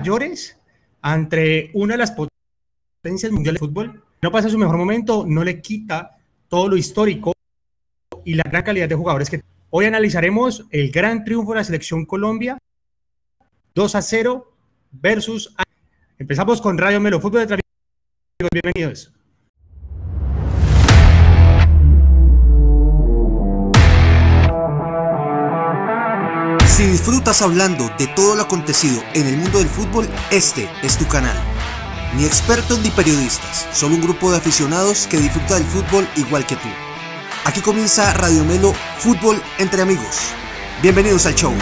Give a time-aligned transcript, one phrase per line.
[0.00, 0.56] mayores
[1.02, 4.02] ante una de las potencias mundiales de fútbol.
[4.22, 6.16] No pasa su mejor momento, no le quita
[6.48, 7.34] todo lo histórico
[8.24, 12.06] y la gran calidad de jugadores que hoy analizaremos el gran triunfo de la selección
[12.06, 12.56] Colombia
[13.74, 14.52] 2 a 0
[14.90, 15.54] versus
[16.18, 17.60] empezamos con Radio Melo Fútbol de
[18.50, 19.12] Bienvenidos.
[26.80, 31.06] Si disfrutas hablando de todo lo acontecido en el mundo del fútbol, este es tu
[31.06, 31.36] canal.
[32.16, 36.56] Ni expertos ni periodistas, solo un grupo de aficionados que disfruta del fútbol igual que
[36.56, 36.68] tú.
[37.44, 40.32] Aquí comienza Radio Melo Fútbol entre amigos.
[40.80, 41.52] Bienvenidos al show.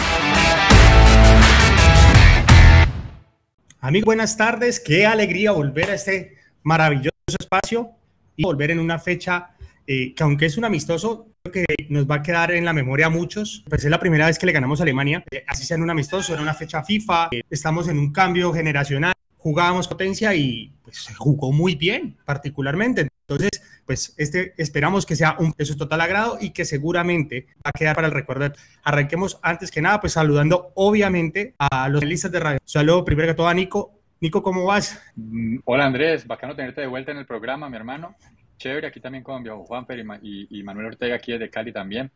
[3.81, 4.79] Amigos, buenas tardes.
[4.79, 7.91] Qué alegría volver a este maravilloso espacio
[8.37, 9.49] y volver en una fecha
[9.85, 13.09] eh, que aunque es un amistoso, que nos va a quedar en la memoria a
[13.09, 13.63] muchos.
[13.67, 15.89] Pues es la primera vez que le ganamos a Alemania, eh, así sea en un
[15.89, 20.97] amistoso, era una fecha FIFA, eh, estamos en un cambio generacional, jugábamos potencia y pues
[21.03, 23.07] se jugó muy bien, particularmente.
[23.27, 23.49] Entonces,
[23.85, 27.77] pues este esperamos que sea un de su total agrado y que seguramente va a
[27.77, 28.51] quedar para el recuerdo.
[28.83, 32.59] Arranquemos antes que nada, pues saludando obviamente a los listas de radio.
[32.65, 33.93] Saludo primero que todo a Nico.
[34.21, 35.01] Nico, ¿cómo vas?
[35.15, 38.15] Mm, hola Andrés, bacano tenerte de vuelta en el programa, mi hermano
[38.59, 39.85] chévere aquí también con Juan
[40.21, 42.11] y, y, Manuel Ortega aquí de Cali también.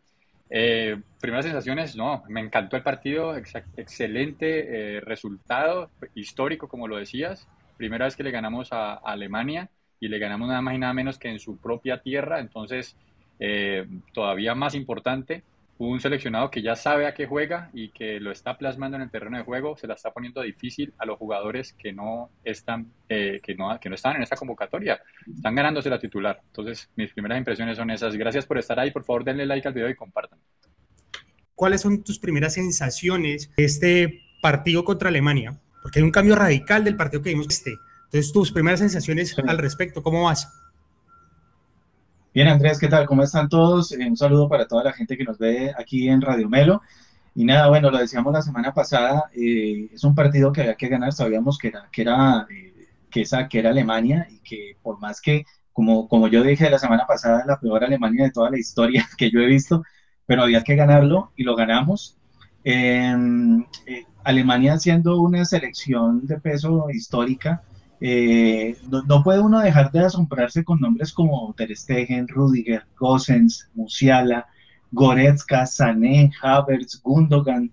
[0.49, 7.47] Eh, primeras sensaciones, no, me encantó el partido, excelente eh, resultado, histórico como lo decías,
[7.77, 11.17] primera vez que le ganamos a, Alemania y le ganamos nada más y nada menos
[11.17, 12.95] que en su propia tierra, entonces
[13.39, 15.41] eh, todavía más importante
[15.89, 19.11] un seleccionado que ya sabe a qué juega y que lo está plasmando en el
[19.11, 23.39] terreno de juego, se la está poniendo difícil a los jugadores que no están, eh,
[23.43, 25.01] que no, que no están en esta convocatoria.
[25.33, 26.41] Están ganándose la titular.
[26.47, 28.15] Entonces, mis primeras impresiones son esas.
[28.15, 28.91] Gracias por estar ahí.
[28.91, 30.39] Por favor, denle like al video y compartan.
[31.55, 35.59] ¿Cuáles son tus primeras sensaciones de este partido contra Alemania?
[35.81, 37.75] Porque hay un cambio radical del partido que vimos este.
[38.05, 40.51] Entonces, tus primeras sensaciones al respecto, ¿cómo vas?
[42.33, 43.05] Bien, Andrés, ¿qué tal?
[43.05, 43.91] ¿Cómo están todos?
[43.91, 46.81] Eh, un saludo para toda la gente que nos ve aquí en Radio Melo.
[47.35, 50.87] Y nada, bueno, lo decíamos la semana pasada, eh, es un partido que había que
[50.87, 54.99] ganar, sabíamos que era, que era, eh, que esa, que era Alemania y que por
[54.99, 58.57] más que, como, como yo dije la semana pasada, la peor Alemania de toda la
[58.57, 59.83] historia que yo he visto,
[60.25, 62.17] pero había que ganarlo y lo ganamos.
[62.63, 63.63] Em,
[64.23, 67.61] Alemania siendo una selección de peso histórica,
[68.01, 68.75] eh,
[69.07, 74.45] no, puede uno dejar de asombrarse con nombres como Ter Stegen, Rudiger, Gosens, Musiala,
[74.91, 77.71] Goretzka, Sané, Havertz, Gundogan.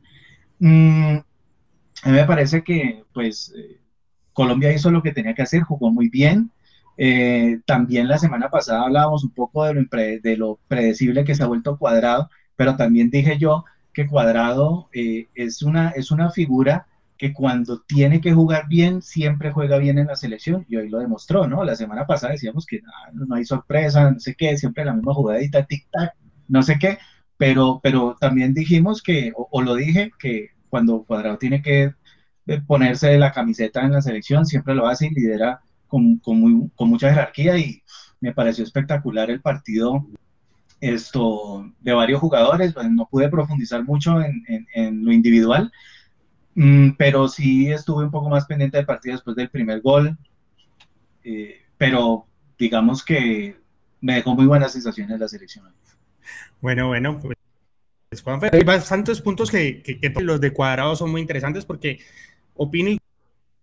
[0.58, 1.16] Mm,
[2.02, 3.80] a mí me parece que pues eh,
[4.32, 6.50] Colombia hizo lo que tenía que hacer, jugó muy bien.
[6.96, 11.42] Eh, también la semana pasada hablábamos un poco de lo, de lo, predecible que se
[11.42, 16.86] ha vuelto Cuadrado, pero también dije yo que Cuadrado es, una, es una figura
[17.20, 21.00] que cuando tiene que jugar bien, siempre juega bien en la selección, y hoy lo
[21.00, 21.62] demostró, ¿no?
[21.64, 25.12] La semana pasada decíamos que ah, no hay sorpresa, no sé qué, siempre la misma
[25.12, 26.12] jugadita, tic-tac,
[26.48, 26.96] no sé qué,
[27.36, 31.92] pero, pero también dijimos que, o, lo dije, que cuando Cuadrado tiene que
[32.46, 36.88] eh, ponerse la camiseta en la selección, siempre lo hace y lidera con, con, con
[36.88, 37.82] mucha jerarquía, y
[38.20, 40.06] me pareció espectacular el partido
[40.80, 45.70] esto de varios jugadores, no pude profundizar mucho en, en, en lo individual,
[46.54, 50.16] Mm, pero sí estuve un poco más pendiente del partido después del primer gol.
[51.22, 52.26] Eh, pero
[52.58, 53.56] digamos que
[54.00, 55.66] me dejó muy buenas sensaciones la selección.
[56.60, 57.36] Bueno, bueno, pues,
[58.52, 59.82] hay bastantes puntos que,
[60.20, 62.00] los de Cuadrado son muy interesantes porque
[62.54, 62.96] opino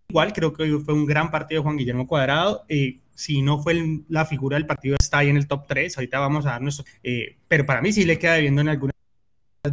[0.10, 2.66] igual, creo que fue un gran partido de Juan Guillermo Cuadrado.
[2.70, 5.98] Eh, si no fue la figura del partido, está ahí en el top 3.
[5.98, 6.86] Ahorita vamos a dar nuestro.
[7.04, 8.96] Eh, pero para mí sí le queda viendo en algunas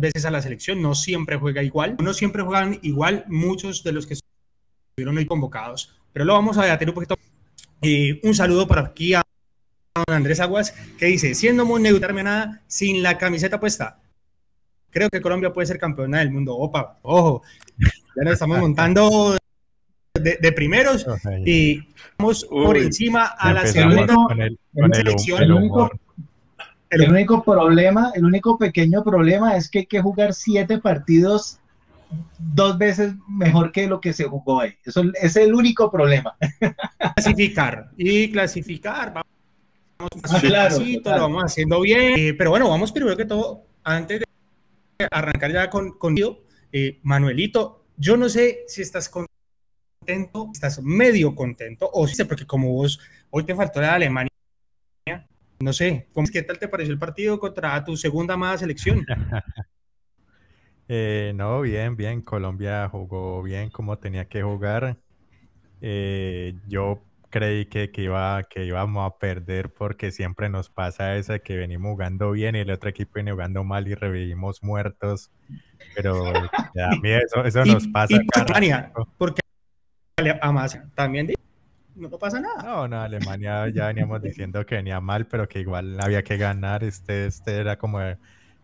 [0.01, 4.07] veces a la selección, no siempre juega igual, no siempre juegan igual muchos de los
[4.07, 7.17] que estuvieron hoy convocados, pero lo vamos a debatir un poquito.
[7.83, 9.23] Eh, un saludo por aquí a
[10.09, 14.01] Andrés Aguas, que dice, siendo muy neutral nada, sin la camiseta puesta,
[14.91, 16.57] creo que Colombia puede ser campeona del mundo.
[16.57, 17.43] Opa, ojo,
[17.79, 19.37] ya nos estamos montando
[20.15, 21.05] de, primeros
[21.45, 21.83] y
[22.17, 24.15] vamos por encima a la segunda
[24.93, 25.43] selección.
[25.43, 25.53] El
[27.03, 31.59] único problema, el único pequeño problema es que hay que jugar siete partidos
[32.39, 34.75] dos veces mejor que lo que se jugó ahí.
[34.85, 36.37] Eso es el único problema.
[37.15, 39.13] Clasificar y clasificar.
[39.13, 39.25] Vamos
[40.31, 42.19] ah, claro, lo vamos haciendo bien.
[42.19, 46.43] Eh, pero bueno, vamos primero que todo, antes de arrancar ya con, contigo,
[46.73, 52.73] eh, Manuelito, yo no sé si estás contento, estás medio contento, o si porque como
[52.73, 53.01] vos
[53.31, 54.34] hoy te faltó la de Alemania
[55.65, 59.05] no sé, ¿qué tal te pareció el partido contra tu segunda amada selección?
[60.87, 62.21] Eh, no, bien, bien.
[62.21, 64.99] Colombia jugó bien como tenía que jugar.
[65.81, 71.39] Eh, yo creí que, que, iba, que íbamos a perder porque siempre nos pasa esa
[71.39, 75.31] que venimos jugando bien y el otro equipo viene jugando mal y revivimos muertos.
[75.95, 76.23] Pero
[76.79, 78.17] a mí eso, eso nos pasa.
[78.17, 79.41] Y Alemania, porque
[80.43, 81.29] además también
[81.95, 82.63] no, pasa nada.
[82.63, 86.85] No, no, Alemania ya veníamos diciendo que venía mal, pero que igual había que ganar.
[86.85, 88.01] Este, este era como,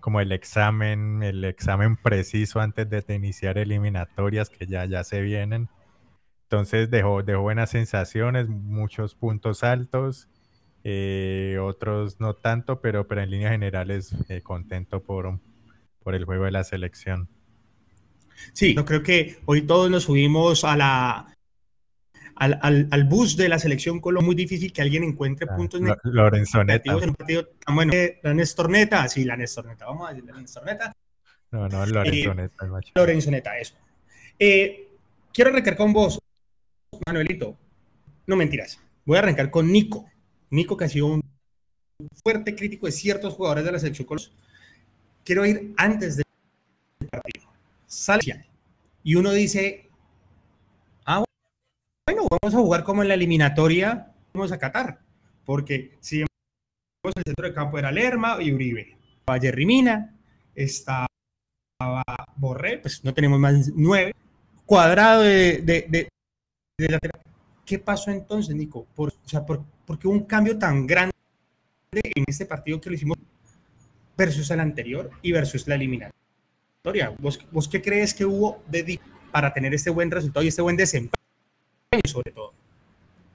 [0.01, 5.69] como el examen, el examen preciso antes de iniciar eliminatorias que ya, ya se vienen.
[6.45, 10.29] Entonces dejó, dejó buenas sensaciones, muchos puntos altos,
[10.83, 15.39] eh, otros no tanto, pero, pero en líneas generales eh, contento por,
[16.03, 17.29] por el juego de la selección.
[18.53, 21.37] Sí, yo creo que hoy todos nos subimos a la,
[22.41, 24.27] al, al, bus de la selección Colombia.
[24.27, 27.93] Muy difícil que alguien encuentre ah, puntos negativos en un partido tan bueno.
[28.23, 30.97] La Nestorneta, sí, la Nestorneta, vamos a decirle la Nestorneta.
[31.51, 32.65] No, no, Lorenzoneta.
[32.65, 33.75] Eh, Lorenzoneta, eso.
[34.39, 34.89] Eh,
[35.33, 36.19] quiero arrancar con vos,
[37.07, 37.57] Manuelito.
[38.27, 38.81] No mentiras.
[39.05, 40.09] Voy a arrancar con Nico.
[40.49, 41.23] Nico, que ha sido un
[42.23, 44.33] fuerte crítico de ciertos jugadores de la selección Colombia.
[45.25, 46.25] Quiero ir antes del
[47.11, 47.51] partido.
[47.87, 48.47] Sale
[49.03, 49.90] y uno dice,
[52.13, 54.99] bueno, vamos a jugar como en la eliminatoria, vamos a Qatar,
[55.45, 58.97] porque si vemos el centro de campo era Lerma y Uribe,
[59.29, 60.13] Valle Rimina,
[60.53, 61.07] estaba
[62.35, 64.13] Borré, pues no tenemos más nueve,
[64.67, 66.09] cuadrado de, de,
[67.65, 68.87] ¿Qué pasó entonces, Nico?
[68.97, 69.65] Por, o sea, por,
[70.01, 71.15] qué un cambio tan grande
[71.93, 73.19] en este partido que lo hicimos
[74.17, 77.15] versus el anterior y versus la eliminatoria?
[77.21, 78.99] ¿Vos, ¿Vos, qué crees que hubo de
[79.31, 81.30] para tener este buen resultado y este buen desempeño,
[82.09, 82.53] sobre todo?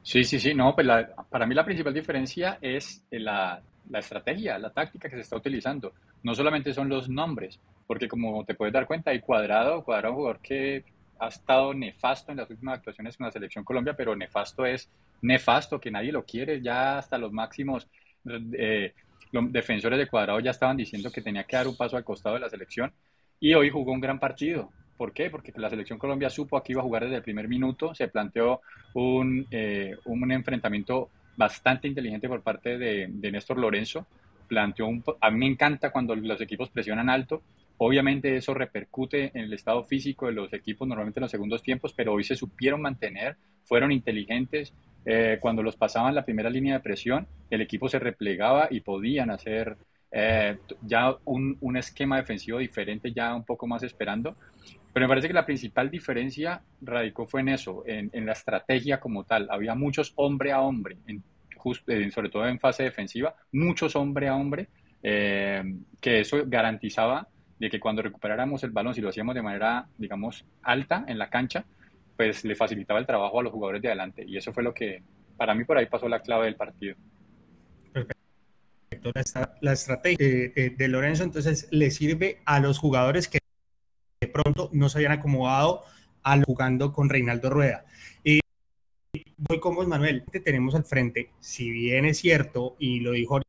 [0.01, 0.87] Sí, sí, sí, no, pues
[1.29, 5.93] para mí la principal diferencia es la, la, estrategia, la táctica que se está utilizando.
[6.23, 10.19] No solamente son los nombres, porque como te puedes dar cuenta, hay Cuadrado, Cuadrado un
[10.19, 10.85] jugador que
[11.19, 14.89] ha estado nefasto en las últimas actuaciones con la selección Colombia, pero nefasto es
[15.21, 17.89] nefasto, que nadie lo quiere, ya hasta los máximos
[18.23, 18.93] eh,
[19.33, 22.41] defensores de Cuadrado ya estaban diciendo que tenía que dar un paso al costado de
[22.41, 22.93] la selección
[23.41, 24.71] y hoy jugó un gran partido.
[24.97, 25.29] ¿Por qué?
[25.29, 28.61] Porque la selección Colombia supo que iba a jugar desde el primer minuto, se planteó
[28.93, 34.05] un, eh, un enfrentamiento bastante inteligente por parte de, de, Néstor Lorenzo.
[34.47, 37.41] Planteó un, a mí me encanta cuando los equipos presionan alto.
[37.77, 41.93] Obviamente eso repercute en el estado físico de los equipos normalmente en los segundos tiempos,
[41.93, 44.73] pero hoy se supieron mantener, fueron inteligentes.
[45.05, 49.29] Eh, cuando los pasaban la primera línea de presión, el equipo se replegaba y podían
[49.29, 49.77] hacer
[50.11, 54.37] eh, ya un, un, esquema defensivo diferente, ya un poco más esperando.
[54.95, 59.25] Pero me parece que la principal diferencia radicó fue en eso, en, la estrategia como
[59.25, 59.45] tal.
[59.51, 64.69] Había muchos hombre a hombre, eh, sobre todo en fase defensiva, muchos hombre a hombre,
[65.03, 65.61] eh,
[65.99, 67.27] que eso garantizaba
[67.59, 71.29] de que cuando recuperáramos el balón, si lo hacíamos de manera, digamos, alta en la
[71.29, 71.65] cancha,
[72.15, 74.23] pues le facilitaba el trabajo a los jugadores de adelante.
[74.25, 75.03] Y eso fue lo que,
[75.35, 76.95] para mí, por ahí pasó la clave del partido
[79.61, 83.39] la, estrategia de, Lorenzo entonces le sirve a los jugadores que
[84.35, 85.83] pronto no se habían acomodado
[86.23, 87.85] al jugando con Reinaldo Rueda.
[88.23, 88.41] Y
[89.37, 93.39] voy con vos, Manuel, te tenemos al frente, si bien es cierto, y lo dijo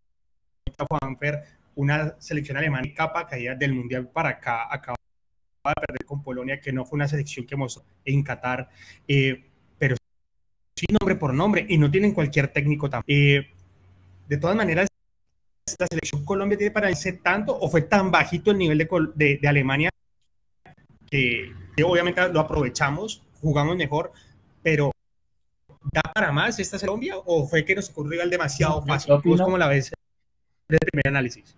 [0.88, 1.42] Juanfer,
[1.74, 4.96] una selección alemana capa caída del Mundial para acá, acaba
[5.64, 8.68] de perder con Polonia, que no fue una selección que mostró en Qatar,
[9.08, 9.44] eh,
[9.78, 9.96] pero
[10.76, 13.42] sí nombre por nombre, y no tienen cualquier técnico también.
[13.42, 13.50] Eh,
[14.28, 14.88] de todas maneras,
[15.80, 19.48] la selección Colombia tiene para irse tanto o fue tan bajito el nivel de, de,
[19.48, 19.90] Alemania
[21.10, 21.52] que,
[21.84, 24.12] obviamente lo aprovechamos, jugamos mejor,
[24.62, 24.92] pero
[25.92, 29.14] ¿da para más esta Colombia o fue que nos ocurrió al demasiado fácil?
[29.22, 29.92] ¿Cómo la ves
[30.68, 31.56] desde el primer análisis?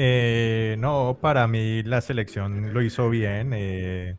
[0.00, 3.52] Eh, no, para mí la selección lo hizo bien.
[3.52, 4.16] Eh,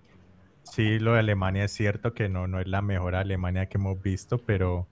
[0.64, 4.02] sí, lo de Alemania es cierto que no, no es la mejor Alemania que hemos
[4.02, 4.88] visto, pero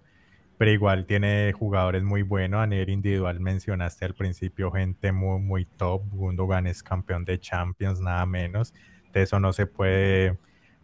[0.57, 2.61] pero igual tiene jugadores muy buenos.
[2.61, 6.03] A nivel individual mencionaste al principio gente muy, muy top.
[6.09, 8.73] Gundogan es campeón de Champions, nada menos.
[9.13, 10.37] De eso no se puede,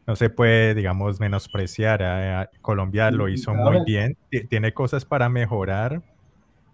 [0.06, 2.02] no se puede, digamos, menospreciar.
[2.04, 2.48] ¿eh?
[2.62, 4.16] Colombia lo hizo muy bien.
[4.50, 6.04] Tiene cosas para mejorar,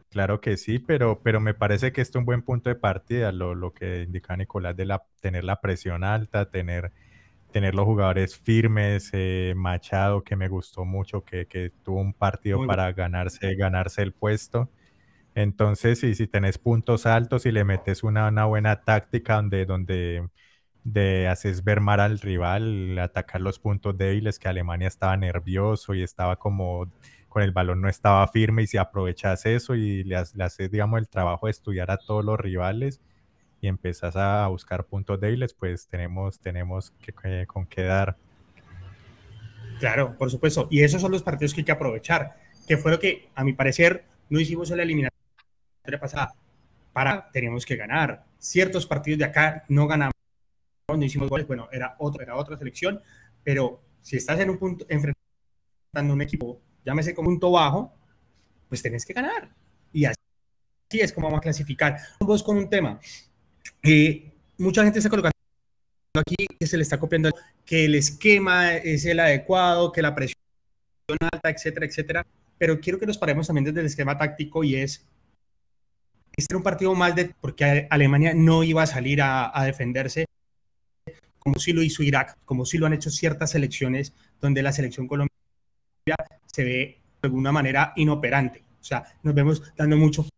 [0.09, 3.31] claro que sí, pero, pero me parece que esto es un buen punto de partida,
[3.31, 6.91] lo, lo que indica Nicolás de la, tener la presión alta, tener
[7.51, 12.65] tener los jugadores firmes, eh, Machado, que me gustó mucho, que, que tuvo un partido
[12.65, 14.69] para ganarse, ganarse el puesto.
[15.35, 20.27] Entonces, si, si tenés puntos altos y le metes una, una, buena táctica donde, donde
[20.83, 26.03] de haces ver mal al rival, atacar los puntos débiles, que Alemania estaba nervioso y
[26.03, 26.91] estaba como
[27.29, 30.99] con el balón no estaba firme y si aprovechas eso y le, le haces, digamos,
[30.99, 33.01] el trabajo de estudiar a todos los rivales,
[33.61, 38.17] y empezás a buscar puntos débiles, pues tenemos, tenemos que, con qué dar.
[39.79, 40.67] Claro, por supuesto.
[40.69, 42.37] Y esos son los partidos que hay que aprovechar,
[42.67, 46.33] que fue lo que, a mi parecer, no hicimos en la eliminatoria pasada.
[46.93, 48.25] Para, teníamos que ganar.
[48.37, 50.13] Ciertos partidos de acá no ganamos,
[50.87, 53.01] no hicimos goles, bueno, era, otro, era otra selección,
[53.43, 57.93] pero si estás en un punto, enfrentando un equipo, llámese como un punto bajo,
[58.67, 59.49] pues tenés que ganar.
[59.91, 60.17] Y así
[60.91, 61.97] es como vamos a clasificar.
[62.19, 62.99] Vos con un tema.
[63.83, 65.33] Eh, mucha gente está colocando
[66.17, 67.29] aquí que se le está copiando
[67.65, 70.37] que el esquema es el adecuado, que la presión
[71.31, 72.25] alta, etcétera, etcétera.
[72.57, 75.05] Pero quiero que nos paremos también desde el esquema táctico y es
[76.35, 80.25] este un partido más de porque Alemania no iba a salir a, defenderse
[81.37, 85.07] como si lo hizo Irak, como si lo han hecho ciertas selecciones donde la selección
[85.07, 85.29] colombiana
[86.45, 88.63] se ve de alguna manera inoperante.
[88.79, 90.29] O sea, nos vemos dando muchos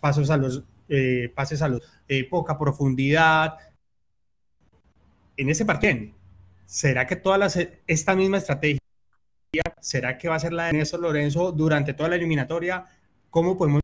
[0.00, 3.56] pasos a los eh, pases a los eh, poca profundidad.
[5.36, 6.12] En ese partido,
[6.64, 7.48] ¿será que toda
[7.86, 8.80] esta misma estrategia,
[9.80, 12.84] será que va a ser la de Néstor Lorenzo durante toda la eliminatoria?
[13.30, 13.80] ¿Cómo podemos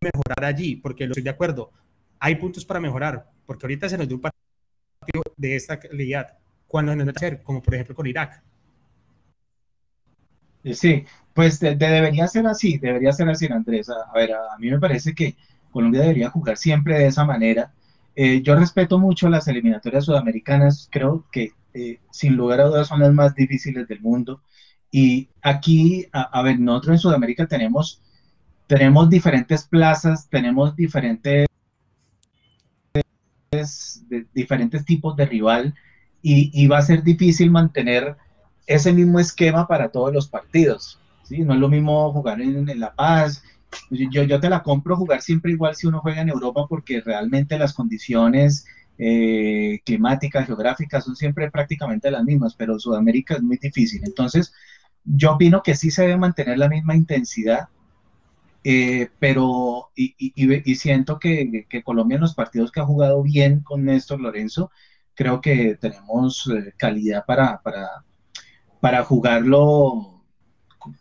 [0.00, 0.76] mejorar allí?
[0.76, 1.70] Porque lo estoy de acuerdo,
[2.18, 6.94] hay puntos para mejorar, porque ahorita se nos dio un partido de esta calidad, cuando
[6.94, 8.42] no hacer, como por ejemplo con Irak.
[10.72, 13.90] Sí, pues debería ser así, debería ser así, Andrés.
[13.90, 15.36] A, ver, a, mí me parece que
[15.72, 17.72] Colombia debería jugar siempre de esa manera.
[18.14, 23.00] Eh, yo respeto mucho las eliminatorias sudamericanas, creo que eh, sin lugar a dudas son
[23.00, 24.42] las más difíciles del mundo.
[24.90, 28.02] Y aquí, a, ver, nosotros en Sudamérica tenemos,
[28.66, 31.46] tenemos diferentes plazas, tenemos diferentes,
[34.34, 35.74] diferentes tipos de rival
[36.20, 38.16] y, va a ser difícil mantener
[38.66, 41.00] ese mismo esquema para todos los partidos.
[41.24, 41.38] ¿sí?
[41.38, 43.42] No es lo mismo jugar en, La Paz.
[43.90, 47.58] Yo, yo te la compro jugar siempre igual si uno juega en Europa porque realmente
[47.58, 48.66] las condiciones
[48.98, 54.02] eh, climáticas, geográficas son siempre prácticamente las mismas, pero Sudamérica es muy difícil.
[54.04, 54.52] Entonces,
[55.04, 57.68] yo opino que sí se debe mantener la misma intensidad,
[58.64, 63.60] eh, pero y, y, siento que, que, Colombia en los partidos que ha jugado bien
[63.60, 64.70] con Néstor Lorenzo,
[65.14, 68.04] creo que tenemos eh, calidad para, para,
[68.80, 70.11] para jugarlo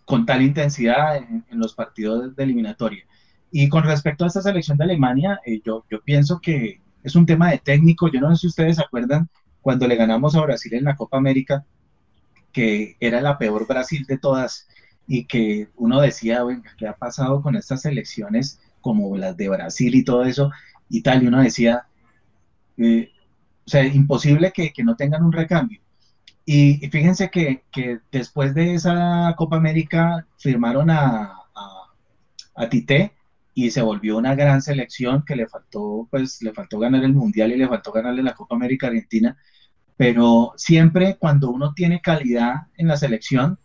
[0.05, 3.05] con tal intensidad en, los partidos de eliminatoria.
[3.51, 7.25] Y con respecto a esta selección de Alemania, eh, yo, yo pienso que es un
[7.25, 8.09] tema de técnico.
[8.09, 9.29] Yo no sé si ustedes se acuerdan
[9.61, 11.65] cuando le ganamos a Brasil en la Copa América,
[12.51, 14.67] que era la peor Brasil de todas
[15.07, 19.93] y que uno decía, bueno, ¿qué ha pasado con estas selecciones como las de Brasil
[19.95, 20.51] y todo eso?
[20.89, 21.85] Y tal, y uno decía,
[22.77, 23.09] eh,
[23.65, 25.81] o sea, imposible que, que no tengan un recambio.
[26.45, 31.33] Y, fíjense que, que, después de esa Copa América firmaron a,
[32.55, 33.13] a, Tite
[33.53, 37.51] y se volvió una gran selección que le faltó, pues le faltó ganar el Mundial
[37.51, 39.37] y le faltó ganarle la Copa América Argentina.
[39.97, 43.59] Pero siempre cuando uno tiene calidad en la selección,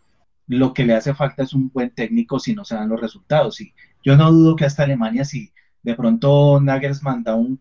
[0.47, 3.59] lo que le hace falta es un buen técnico si no se dan los resultados.
[3.61, 5.51] Y yo no dudo que hasta Alemania, si
[5.83, 7.59] de pronto Nagelsmann da un,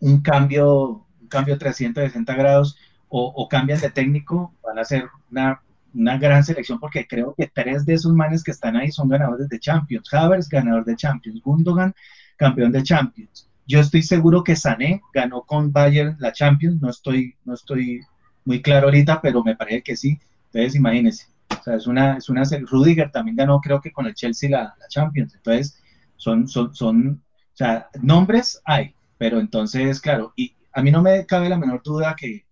[0.00, 2.76] un cambio, un cambio 360 grados,
[3.08, 5.62] o, cambian de técnico, van a ser una,
[5.94, 9.48] una, gran selección porque creo que tres de esos manes que están ahí son ganadores
[9.48, 10.12] de Champions.
[10.12, 11.40] Havers, ganador de Champions.
[11.42, 11.94] Gundogan,
[12.36, 13.48] campeón de Champions.
[13.66, 18.00] Yo estoy seguro que Sané ganó con Bayern la Champions, no estoy, no estoy
[18.44, 20.18] muy claro ahorita, pero me parece que sí.
[20.46, 21.26] Entonces, imagínense.
[21.58, 24.74] O sea, es una, es una, Rudiger también ganó, creo que con el Chelsea la,
[24.78, 25.34] la Champions.
[25.34, 25.82] Entonces,
[26.16, 31.26] son, son, son, o sea, nombres hay, pero entonces, claro, y a mí no me
[31.26, 32.44] cabe la menor duda que,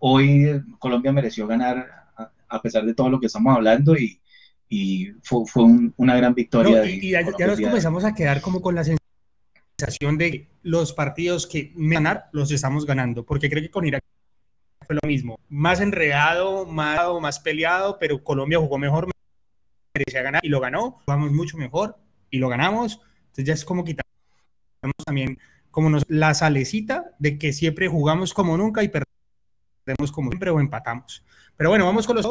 [0.00, 2.08] hoy Colombia mereció ganar
[2.48, 4.20] a, pesar de todo lo que estamos hablando y,
[5.22, 5.64] fue,
[5.96, 6.84] una gran victoria.
[6.84, 12.28] y, ya, nos comenzamos a quedar como con la sensación de los partidos que ganar
[12.32, 14.02] los estamos ganando, porque creo que con Irak
[14.86, 19.08] fue lo mismo, más enredado, más, más peleado, pero Colombia jugó mejor,
[19.94, 21.96] merecía ganar y lo ganó, jugamos mucho mejor
[22.30, 24.04] y lo ganamos, entonces ya es como quitamos
[25.04, 25.38] también
[25.70, 29.09] como nos, la salecita de que siempre jugamos como nunca y perdemos
[30.12, 31.24] como siempre o empatamos.
[31.56, 32.26] Pero bueno, vamos con los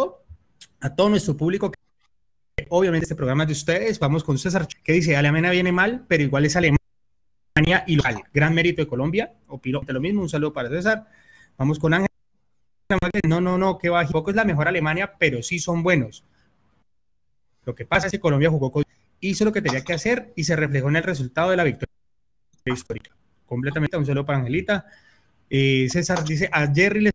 [0.81, 1.71] a todo nuestro público.
[1.71, 3.99] Que, obviamente este programa es de ustedes.
[3.99, 6.79] Vamos con César, que dice, Alemania viene mal, pero igual es Alemania
[7.87, 8.23] y local.
[8.33, 9.33] Gran mérito de Colombia.
[9.47, 10.21] Opino de lo mismo.
[10.21, 11.07] Un saludo para César.
[11.57, 12.09] Vamos con Ángel.
[13.27, 14.01] No, no, no, que va.
[14.01, 16.23] Es la mejor Alemania, pero sí son buenos.
[17.65, 18.83] Lo que pasa es que Colombia jugó con,
[19.19, 21.93] hizo lo que tenía que hacer y se reflejó en el resultado de la victoria
[22.65, 23.11] histórica.
[23.45, 24.85] Completamente un saludo para Angelita.
[25.49, 27.11] Eh, César dice, a Jerry le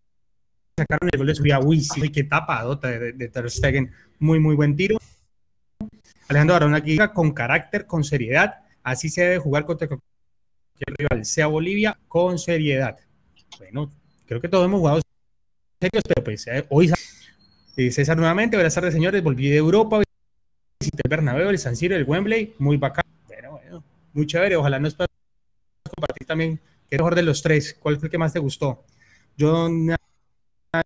[0.76, 1.60] sacaron el gol de su vida.
[1.60, 3.92] Uy, sí, qué tapadota de, de, Ter Stegen.
[4.18, 4.98] Muy, muy buen tiro.
[6.28, 8.60] Alejandro Barón aquí con carácter, con seriedad.
[8.82, 12.96] Así se debe jugar contra cualquier rival, sea Bolivia, con seriedad.
[13.58, 13.90] Bueno,
[14.26, 15.00] creo que todos hemos jugado
[15.80, 16.92] serios, pero pues eh, hoy
[17.76, 20.00] Eh, César nuevamente, buenas tardes señores, volví de Europa,
[20.78, 24.78] visité el Bernabéu, el San Siro, el Wembley, muy bacán, pero bueno, muy chévere, ojalá
[24.78, 25.10] nos puedas
[25.82, 28.84] compartir también qué mejor de los tres, cuál fue el que más te gustó.
[29.36, 29.68] Yo,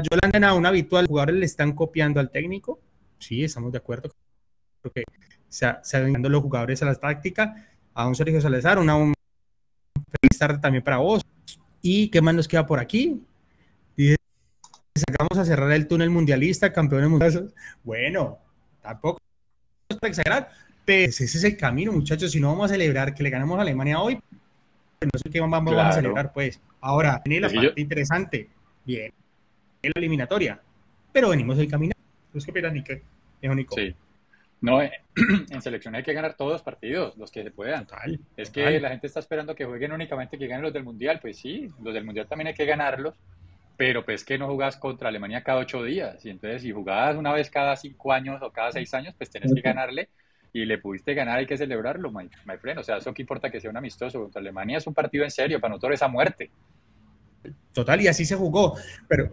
[0.03, 2.81] yo la un habitual, los jugadores le están copiando al técnico,
[3.19, 4.11] sí, estamos de acuerdo,
[4.83, 5.05] creo que
[5.49, 9.15] se, se han los jugadores a la táctica, a un Sergio Salazar, una un
[9.95, 11.23] feliz tarde también para vos.
[11.83, 13.23] ¿Y qué más nos queda por aquí?
[13.97, 14.17] Dice,
[14.95, 17.55] sacamos a cerrar el túnel mundialista, campeones mundiales.
[17.83, 18.39] Bueno,
[18.83, 19.21] tampoco
[19.89, 20.51] es para exagerar,
[20.85, 22.31] pero ese es el camino, muchachos.
[22.31, 24.21] Si no vamos a celebrar que le ganamos a Alemania hoy,
[24.99, 26.61] pues no sé qué vamos, a celebrar, pues.
[26.81, 28.49] Ahora, tiene la parte interesante.
[28.85, 29.13] Bien,
[29.83, 30.61] en la eliminatoria,
[31.13, 31.93] pero venimos del camino.
[32.33, 32.95] ¿Tú qué opinas, Nico?
[33.75, 33.95] Sí.
[34.61, 34.93] No, eh,
[35.51, 37.87] en selección hay que ganar todos los partidos, los que se puedan.
[38.37, 41.21] es que la gente está esperando que jueguen únicamente que ganen los del Mundial.
[41.21, 43.15] Pues sí, los del Mundial también hay que ganarlos,
[43.77, 46.25] pero pues que no jugás contra Alemania cada ocho días.
[46.25, 49.55] Y entonces si jugabas una vez cada cinco años o cada seis años, pues tenés
[49.55, 50.09] que ganarle
[50.53, 52.29] y le pudiste ganar, hay que celebrarlo, my,
[52.61, 52.81] friend.
[52.81, 55.31] O sea, eso que importa que sea un amistoso contra Alemania es un partido en
[55.31, 56.51] serio, para nosotros es a muerte.
[57.73, 58.77] Total, y así se jugó.
[59.07, 59.31] Pero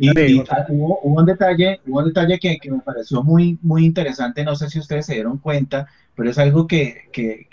[0.00, 4.56] y, hubo, un detalle, hubo un detalle que, que, me pareció muy, muy interesante, no
[4.56, 7.46] sé si ustedes se dieron cuenta, pero es algo que, que,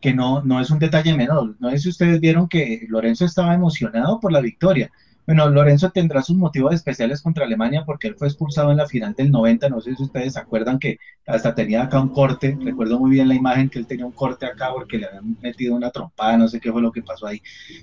[0.00, 1.56] que, no, no es un detalle menor.
[1.60, 4.90] No sé si ustedes vieron que Lorenzo estaba emocionado por la victoria.
[5.26, 9.14] Bueno, Lorenzo tendrá sus motivos especiales contra Alemania porque él fue expulsado en la final
[9.14, 9.68] del 90.
[9.70, 12.58] No sé si ustedes se acuerdan que hasta tenía acá un corte.
[12.60, 15.74] Recuerdo muy bien la imagen que él tenía un corte acá porque le habían metido
[15.74, 17.40] una trompada, no sé qué fue lo que pasó ahí.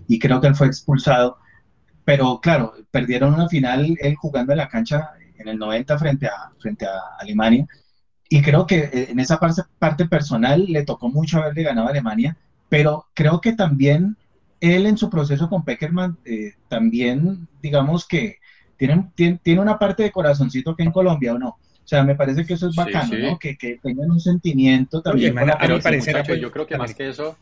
[0.07, 1.37] Y creo que él fue expulsado
[2.09, 6.51] pero claro, perdieron una final él jugando en la cancha en el 90 frente a,
[6.57, 7.67] frente a Alemania.
[8.27, 11.91] Y creo que eh, en esa parte, parte personal le tocó mucho haberle ganado a
[11.91, 12.35] Alemania,
[12.67, 14.17] pero creo que también
[14.59, 18.37] él en su proceso con Peckerman, eh, también digamos que
[18.75, 21.49] tiene, tiene, una parte de corazoncito que en Colombia o no.
[21.49, 23.37] O sea, me parece que eso es bacano, ¿no?
[23.37, 25.37] Que, que, tengan un sentimiento también.
[25.37, 27.37] Oye, yo creo que más que eso,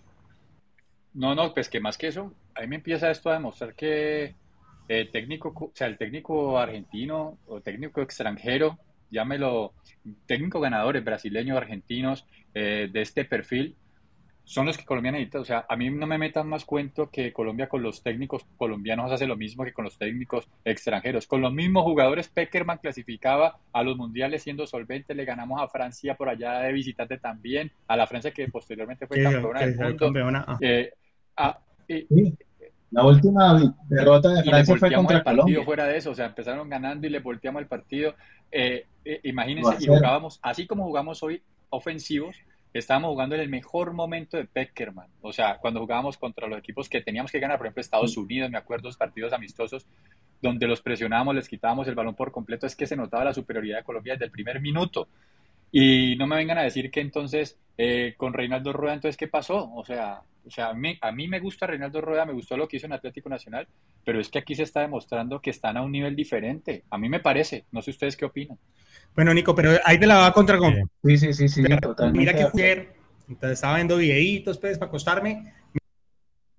[1.13, 4.35] no, no, pues que más que eso, a mí me empieza esto a demostrar que
[4.87, 8.77] eh, técnico, o sea, el técnico argentino o técnico extranjero,
[9.09, 9.73] llámelo
[10.25, 13.75] técnico ganadores brasileños, argentinos, eh, de este perfil,
[14.47, 15.41] son los que Colombia necesita.
[15.41, 19.11] O sea, a mí no me metan más cuento que Colombia con los técnicos colombianos
[19.11, 21.27] hace lo mismo que con los técnicos extranjeros.
[21.27, 25.13] Con los mismos jugadores, Peckerman clasificaba a los mundiales siendo solvente.
[25.15, 29.21] Le ganamos a Francia por allá de visitante también, a la Francia que posteriormente fue
[29.21, 30.11] campeona del mundo.
[30.47, 30.57] Ah.
[30.61, 30.93] Eh,
[31.35, 31.59] a,
[32.91, 36.69] la última derrota de Francia fue contra el partido fuera de eso, o sea, empezaron
[36.69, 38.15] ganando y le volteamos el partido.
[38.51, 42.37] Eh, eh, imagínense, y jugábamos, así como jugamos hoy ofensivos,
[42.73, 45.09] estábamos jugando en el mejor momento de Peckerman.
[45.21, 48.49] O sea, cuando jugábamos contra los equipos que teníamos que ganar, por ejemplo, Estados Unidos,
[48.49, 49.85] me acuerdo, los partidos amistosos,
[50.41, 53.79] donde los presionábamos, les quitábamos el balón por completo, es que se notaba la superioridad
[53.79, 55.07] de Colombia desde el primer minuto.
[55.71, 59.71] Y no me vengan a decir que entonces eh, con Reinaldo Rueda, entonces, ¿qué pasó?
[59.73, 62.67] O sea, o sea, a mí, a mí me gusta Reinaldo Rueda, me gustó lo
[62.67, 63.67] que hizo en Atlético Nacional,
[64.03, 66.85] pero es que aquí se está demostrando que están a un nivel diferente.
[66.89, 67.65] A mí me parece.
[67.71, 68.57] No sé ustedes qué opinan.
[69.13, 70.57] Bueno, Nico, pero ahí te la va contra
[71.03, 72.19] Sí, sí, sí, sí, totalmente.
[72.19, 72.95] Mira que ayer,
[73.27, 75.53] entonces estaba viendo videitos, pues, para acostarme.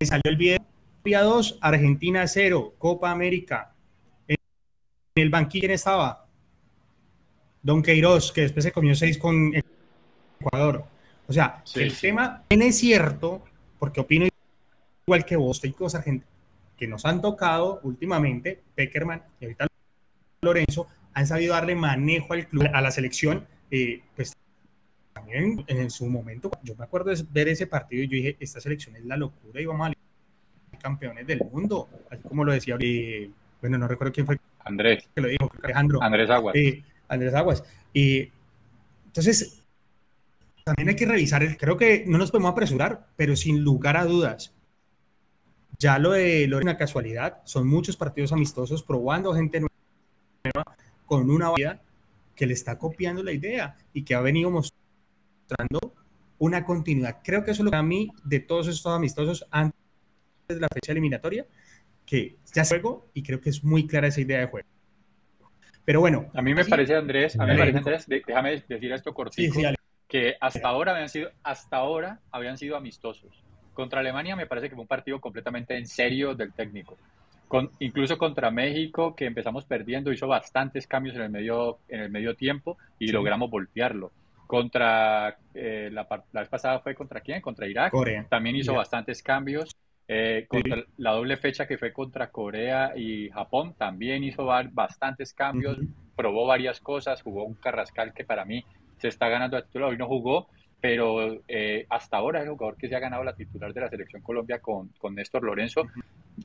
[0.00, 0.58] Me salió el video.
[1.04, 3.74] 2, Argentina 0, Copa América.
[4.26, 4.36] En
[5.14, 6.27] el banquillo, ¿quién estaba?
[7.62, 9.52] Don Queiroz, que después se comió 6 con
[10.40, 10.84] Ecuador.
[11.26, 13.44] O sea, el tema es cierto,
[13.78, 14.26] porque opino
[15.06, 16.04] igual que vos, hay cosas
[16.76, 19.66] que nos han tocado últimamente, Peckerman y ahorita
[20.42, 24.34] Lorenzo, han sabido darle manejo al club, a la selección, eh, pues
[25.12, 28.60] también en, su momento, yo me acuerdo de ver ese partido y yo dije, esta
[28.60, 32.76] selección es la locura y vamos a ser campeones del mundo, así como lo decía,
[32.78, 36.02] eh, bueno, no recuerdo quién fue Andrés, que lo dijo, Alejandro.
[36.02, 36.54] Andrés Aguas.
[36.54, 37.64] Eh, Andrés Aguas.
[37.92, 38.30] Y
[39.06, 39.62] entonces,
[40.64, 44.52] también hay que revisar, creo que no nos podemos apresurar, pero sin lugar a dudas,
[45.78, 51.30] ya lo de lo de una casualidad, son muchos partidos amistosos probando gente nueva con
[51.30, 51.80] una vida
[52.34, 55.94] que le está copiando la idea y que ha venido mostrando
[56.38, 57.18] una continuidad.
[57.24, 59.74] Creo que eso es lo que a mí de todos estos amistosos antes
[60.48, 61.46] de la fecha eliminatoria,
[62.04, 64.68] que ya es juego y creo que es muy clara esa idea de juego.
[65.88, 66.26] Pero bueno.
[66.34, 69.54] A mí me parece, Andrés, a mí me parece, Andrés, déjame decir esto cortito.
[69.54, 69.74] Sí, sí,
[70.06, 73.42] que hasta ahora habían sido, hasta ahora habían sido amistosos.
[73.72, 76.98] Contra Alemania me parece que fue un partido completamente en serio del técnico.
[77.48, 82.10] Con, incluso contra México, que empezamos perdiendo, hizo bastantes cambios en el medio, en el
[82.10, 84.12] medio tiempo y logramos voltearlo.
[84.46, 87.40] Contra eh, la, la, vez pasada fue contra quién?
[87.40, 87.94] Contra Irak.
[88.28, 89.74] También hizo bastantes cambios.
[90.08, 95.78] Eh, contra la doble fecha que fue contra Corea y Japón, también hizo bastantes cambios
[96.18, 98.64] probó varias cosas, jugó un Carrascal que para mí
[98.98, 100.48] se está ganando a titular, hoy no jugó,
[100.80, 103.88] pero eh, hasta ahora es el jugador que se ha ganado la titular de la
[103.88, 105.86] selección Colombia con, con Néstor Lorenzo.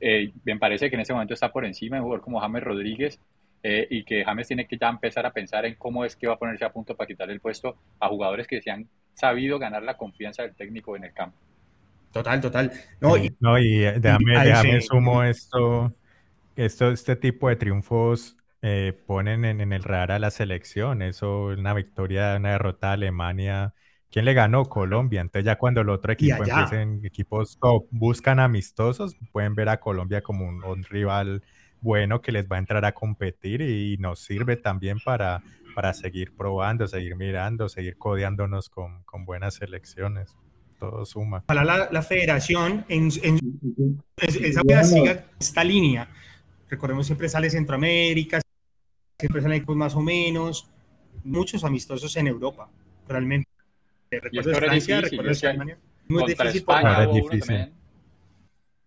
[0.00, 2.62] Eh, me parece que en ese momento está por encima de un jugador como James
[2.62, 3.20] Rodríguez
[3.64, 6.34] eh, y que James tiene que ya empezar a pensar en cómo es que va
[6.34, 9.82] a ponerse a punto para quitarle el puesto a jugadores que se han sabido ganar
[9.82, 11.36] la confianza del técnico en el campo.
[12.14, 12.72] Total, total.
[13.00, 15.92] No, y, no, y déjame, déjame sumo esto,
[16.54, 21.02] esto, este tipo de triunfos eh, ponen en, en, el radar a la selección.
[21.02, 23.74] Eso, una victoria, una derrota a Alemania.
[24.12, 24.66] ¿Quién le ganó?
[24.66, 25.22] Colombia.
[25.22, 30.22] Entonces ya cuando el otro equipo empiecen, equipos top, buscan amistosos, pueden ver a Colombia
[30.22, 31.42] como un, un, rival
[31.80, 35.42] bueno que les va a entrar a competir y, nos sirve también para,
[35.74, 40.36] para seguir probando, seguir mirando, seguir codeándonos con, con buenas selecciones.
[40.90, 41.40] Todo suma.
[41.40, 46.08] Para la, la federación, en, en, esa siga esta línea.
[46.68, 48.40] Recordemos siempre sale Centroamérica,
[49.18, 50.68] siempre salen equipos más o menos,
[51.24, 52.68] muchos amistosos en Europa,
[53.08, 53.48] realmente.
[54.10, 55.78] Recuerdo de Francia, recuerdo de Alemania.
[56.08, 57.14] Muy difícil España, por...
[57.14, 57.72] difícil.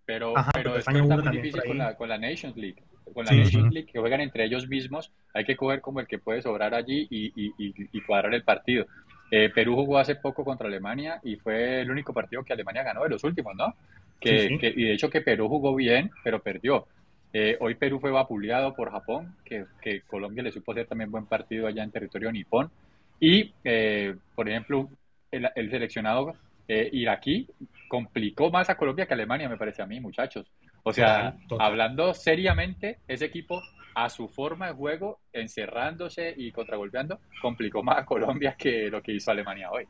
[0.06, 2.84] Pero, Ajá, pero España está muy difícil con la, con la, Nations League.
[3.14, 6.08] Con la sí, Nations League, que juegan entre ellos mismos, hay que coger como el
[6.08, 8.86] que puede sobrar allí y, y, y, y cuadrar el partido.
[9.30, 13.04] Eh, Perú jugó hace poco contra Alemania y fue el único partido que Alemania ganó
[13.04, 13.76] de los últimos, ¿no?
[14.20, 14.58] Que, sí, sí.
[14.58, 16.88] que, y de hecho que Perú jugó bien, pero perdió.
[17.34, 21.26] Eh, hoy Perú fue vapuleado por Japón, que, que, Colombia le supo hacer también buen
[21.26, 22.72] partido allá en territorio nipón.
[23.20, 24.90] Y, eh, por ejemplo,
[25.32, 26.36] el, el seleccionado
[26.70, 27.48] iraquí
[27.88, 30.46] complicó más a Colombia que a Alemania, me parece a mí, muchachos.
[30.84, 31.68] O sea, total, total.
[31.68, 33.62] hablando seriamente, ese equipo
[33.98, 39.14] a su forma de juego, encerrándose y contragolpeando, complicó más a Colombia que lo que
[39.14, 39.88] hizo Alemania hoy.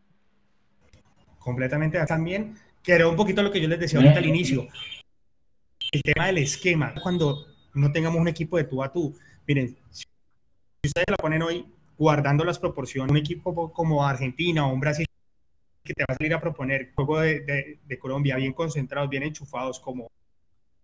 [1.37, 1.99] Completamente.
[2.05, 4.65] También, que era un poquito lo que yo les decía ahorita al inicio
[5.91, 9.13] el tema del esquema, cuando no tengamos un equipo de tú a tú.
[9.45, 10.05] Miren, si
[10.85, 11.65] ustedes la ponen hoy
[11.97, 15.05] guardando las proporciones, un equipo como Argentina o un Brasil
[15.83, 19.23] que te va a salir a proponer juego de, de, de Colombia bien concentrados, bien
[19.23, 20.07] enchufados, como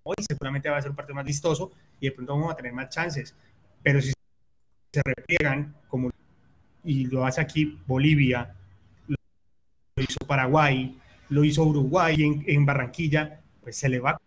[0.04, 2.74] hoy seguramente va a ser un partido más vistoso y de pronto vamos a tener
[2.74, 3.36] más chances.
[3.82, 4.14] Pero si
[4.92, 6.12] se repliegan, como
[6.84, 8.54] y lo hace aquí Bolivia,
[9.08, 9.16] lo
[10.04, 14.20] hizo Paraguay, lo hizo Uruguay en, en Barranquilla, pues se le va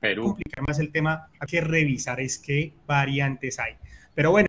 [0.00, 0.24] Perú.
[0.24, 3.74] complicar más el tema, hay que revisar es qué variantes hay.
[4.14, 4.48] Pero bueno,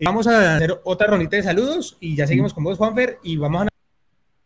[0.00, 3.62] vamos a hacer otra ronita de saludos y ya seguimos con vos, Juanfer, y vamos
[3.62, 3.68] a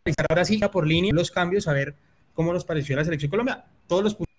[0.04, 1.96] analizar ahora sí por línea los cambios, a ver
[2.34, 3.64] cómo nos pareció la selección Colombia.
[3.86, 4.31] Todos los puntos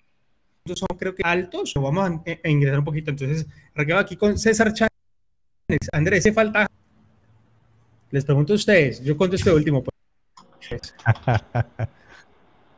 [0.65, 3.12] son creo que altos, lo vamos a, a ingresar un poquito.
[3.12, 3.45] Entonces,
[3.76, 4.89] requedo aquí con César Chávez.
[5.91, 6.67] Andrés, ¿se falta?
[8.12, 9.84] Les pregunto a ustedes, yo contesto este último.
[9.84, 10.93] Pues.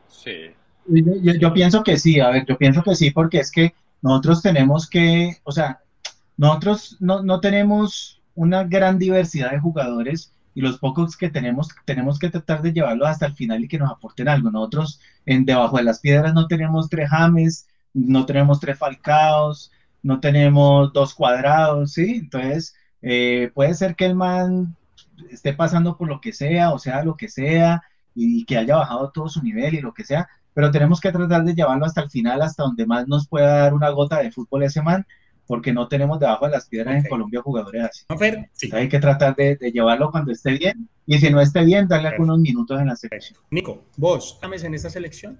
[0.08, 0.32] sí.
[0.88, 4.41] Yo, yo, pienso que sí, a ver, yo pienso que sí, porque es que nosotros
[4.41, 5.82] tenemos que, o sea,
[6.38, 12.17] nosotros no, no tenemos una gran diversidad de jugadores y los pocos que tenemos, tenemos
[12.17, 14.52] que tratar de llevarlos hasta el final y que nos aporten algo.
[14.52, 19.71] Nosotros en debajo de las piedras no tenemos tres James, no tenemos tres Falcaos,
[20.03, 22.17] no tenemos dos cuadrados, ¿sí?
[22.21, 24.75] Entonces, eh, puede ser que el man
[25.31, 27.81] esté pasando por lo que sea, o sea, lo que sea,
[28.13, 31.43] y que haya bajado todo su nivel y lo que sea, pero tenemos que tratar
[31.43, 34.63] de llevarlo hasta el final, hasta donde más nos pueda dar una gota de fútbol
[34.63, 35.05] ese man,
[35.47, 37.03] porque no tenemos debajo de las piedras okay.
[37.03, 38.05] en Colombia jugadores así.
[38.10, 38.69] No, pero, sí.
[38.73, 42.10] hay que tratar de, de, llevarlo cuando esté bien, y si no esté bien, darle
[42.10, 42.23] Perfecto.
[42.23, 43.39] algunos minutos en la selección.
[43.51, 45.39] Nico, ¿vos James en esta selección?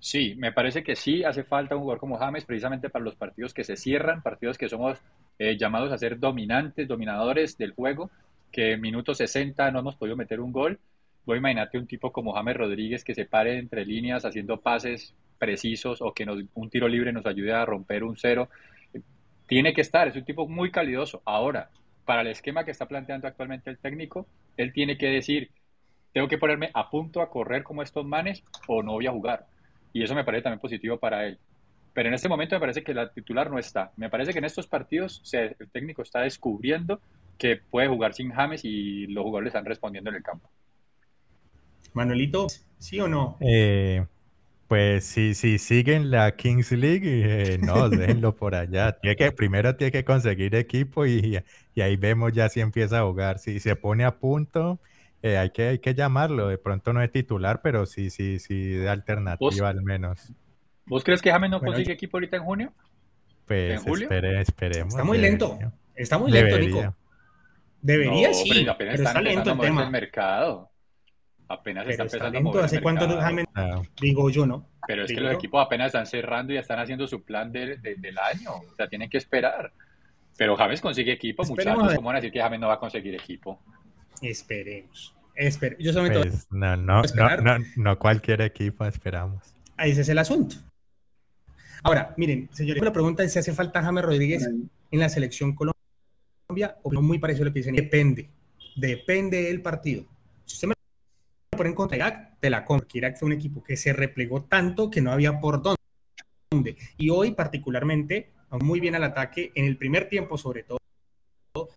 [0.00, 3.52] Sí, me parece que sí hace falta un jugador como James precisamente para los partidos
[3.52, 4.98] que se cierran, partidos que somos
[5.38, 8.10] eh, llamados a ser dominantes, dominadores del juego,
[8.50, 10.80] que en minuto 60 no hemos podido meter un gol.
[11.26, 15.14] Voy a imaginarte un tipo como James Rodríguez que se pare entre líneas haciendo pases
[15.38, 18.48] precisos o que nos, un tiro libre nos ayude a romper un cero.
[19.46, 21.20] Tiene que estar, es un tipo muy calidoso.
[21.26, 21.68] Ahora,
[22.06, 25.50] para el esquema que está planteando actualmente el técnico, él tiene que decir,
[26.12, 29.46] tengo que ponerme a punto a correr como estos manes o no voy a jugar
[29.92, 31.38] y eso me parece también positivo para él.
[31.92, 33.92] Pero en este momento me parece que la titular no está.
[33.96, 37.00] Me parece que en estos partidos se, el técnico está descubriendo
[37.36, 40.48] que puede jugar sin James y los jugadores están respondiendo en el campo.
[41.92, 42.46] Manuelito,
[42.78, 43.36] ¿sí o no?
[43.40, 44.06] Eh,
[44.68, 48.92] pues si sí, sí, siguen la Kings League, eh, no, déjenlo por allá.
[48.92, 51.42] Tiene que, primero tiene que conseguir equipo y,
[51.74, 53.40] y, ahí vemos ya si empieza a jugar.
[53.40, 54.78] Si se pone a punto,
[55.22, 56.48] eh, hay, que, hay que llamarlo.
[56.48, 60.32] De pronto no es titular, pero sí, sí, sí, de alternativa ¿Vos, al menos.
[60.86, 62.72] ¿Vos crees que James no bueno, consigue equipo ahorita en junio?
[63.46, 64.04] Pues ¿En julio?
[64.04, 64.94] Espere, esperemos.
[64.94, 65.58] Está muy lento.
[65.94, 66.80] Está muy lento, Debería.
[66.80, 66.96] Nico.
[67.82, 68.50] Debería, no, sí.
[68.52, 69.84] Pero, apenas pero está lento el tema.
[69.84, 70.70] El mercado.
[71.48, 72.62] Apenas pero está está empezando lento.
[72.62, 73.46] a ¿Hace cuánto James?
[73.54, 73.82] Ah.
[74.00, 74.68] Digo yo, ¿no?
[74.86, 75.38] Pero es Digo que los yo.
[75.38, 78.52] equipos apenas están cerrando y están haciendo su plan de, de, del año.
[78.52, 79.72] O sea, tienen que esperar.
[80.36, 81.94] Pero James consigue equipo, muchachos.
[81.94, 83.60] ¿Cómo van a decir que James no va a conseguir equipo?
[84.22, 85.14] Esperemos.
[85.34, 89.54] Esper Yo solamente pues, no, no, no, no, cualquier equipo esperamos.
[89.78, 90.56] Ese es el asunto.
[91.82, 96.76] Ahora, miren, señores, la pregunta es si hace falta James Rodríguez en la selección Colombia
[96.82, 97.74] o no muy parecido a lo que dicen.
[97.74, 98.28] Depende.
[98.76, 100.04] Depende del partido.
[100.44, 100.74] Si usted me
[101.56, 102.86] pone en contra de Irak, te la compro.
[102.92, 106.76] Irak fue un equipo que se replegó tanto que no había por dónde.
[106.98, 108.30] Y hoy, particularmente,
[108.60, 110.79] muy bien al ataque, en el primer tiempo sobre todo,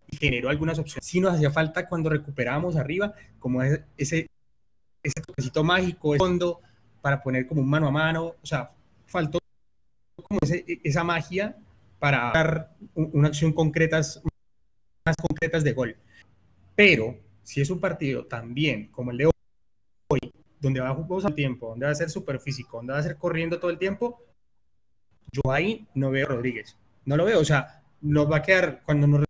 [0.08, 1.06] y generó algunas opciones.
[1.06, 6.62] Sí nos hacía falta cuando recuperábamos arriba, como ese, ese toquecito mágico, ese fondo,
[7.02, 8.72] para poner como un mano a mano, o sea,
[9.06, 9.40] faltó
[10.22, 11.58] como esa magia
[12.00, 14.22] para dar una acción concretas,
[15.06, 15.98] más concretas de gol.
[16.76, 20.20] Pero si es un partido también como el de hoy,
[20.60, 23.04] donde va a jugar al tiempo, donde va a ser súper físico, donde va a
[23.04, 24.22] ser corriendo todo el tiempo,
[25.32, 26.78] yo ahí no veo a Rodríguez.
[27.06, 29.26] No lo veo, o sea, nos va a quedar, cuando, nos,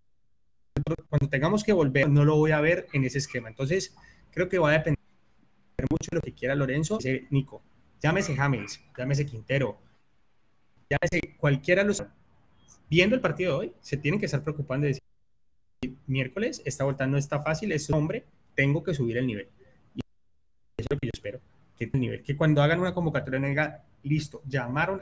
[1.10, 3.50] cuando tengamos que volver, no lo voy a ver en ese esquema.
[3.50, 3.96] Entonces,
[4.32, 5.00] creo que va a depender
[5.90, 7.00] mucho de lo que quiera Lorenzo.
[7.30, 7.62] Nico,
[8.02, 9.78] llámese James, llámese Quintero,
[10.90, 12.04] llámese cualquiera los...
[12.90, 17.08] Viendo el partido de hoy, se tienen que estar preocupando de decir, miércoles, esta vuelta
[17.08, 19.48] no está fácil, es hombre, tengo que subir el nivel.
[19.96, 20.02] Y
[20.78, 21.40] eso es lo que yo espero,
[21.78, 25.02] que el nivel, que cuando hagan una convocatoria diga, listo, llamaron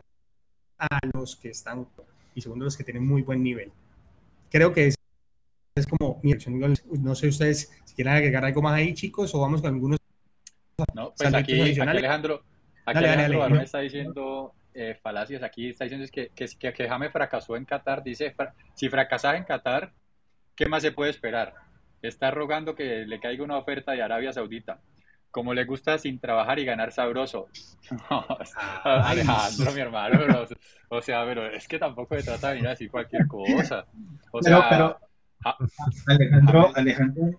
[0.77, 1.87] a los que están
[2.33, 3.71] y segundo los que tienen muy buen nivel.
[4.49, 4.95] Creo que es,
[5.75, 6.33] es como mi
[6.99, 9.97] No sé ustedes si quieren agregar algo más ahí, chicos, o vamos con algunos.
[10.93, 12.43] No, pues aquí, Alejandro,
[12.85, 15.43] aquí Alejandro dale, está diciendo eh, falacias.
[15.43, 18.03] Aquí está diciendo que, que, que, que Jame fracasó en Qatar.
[18.03, 18.35] Dice:
[18.73, 19.93] si fracasas en Qatar,
[20.55, 21.53] ¿qué más se puede esperar?
[22.01, 24.81] Está rogando que le caiga una oferta de Arabia Saudita
[25.29, 27.47] como le gusta sin trabajar y ganar sabroso.
[28.83, 30.45] Alejandro, mi hermano,
[30.89, 33.85] o sea, pero es que tampoco se trata de venir a decir cualquier cosa.
[34.31, 34.99] O sea, pero,
[36.07, 37.31] Alejandro, Alejandro,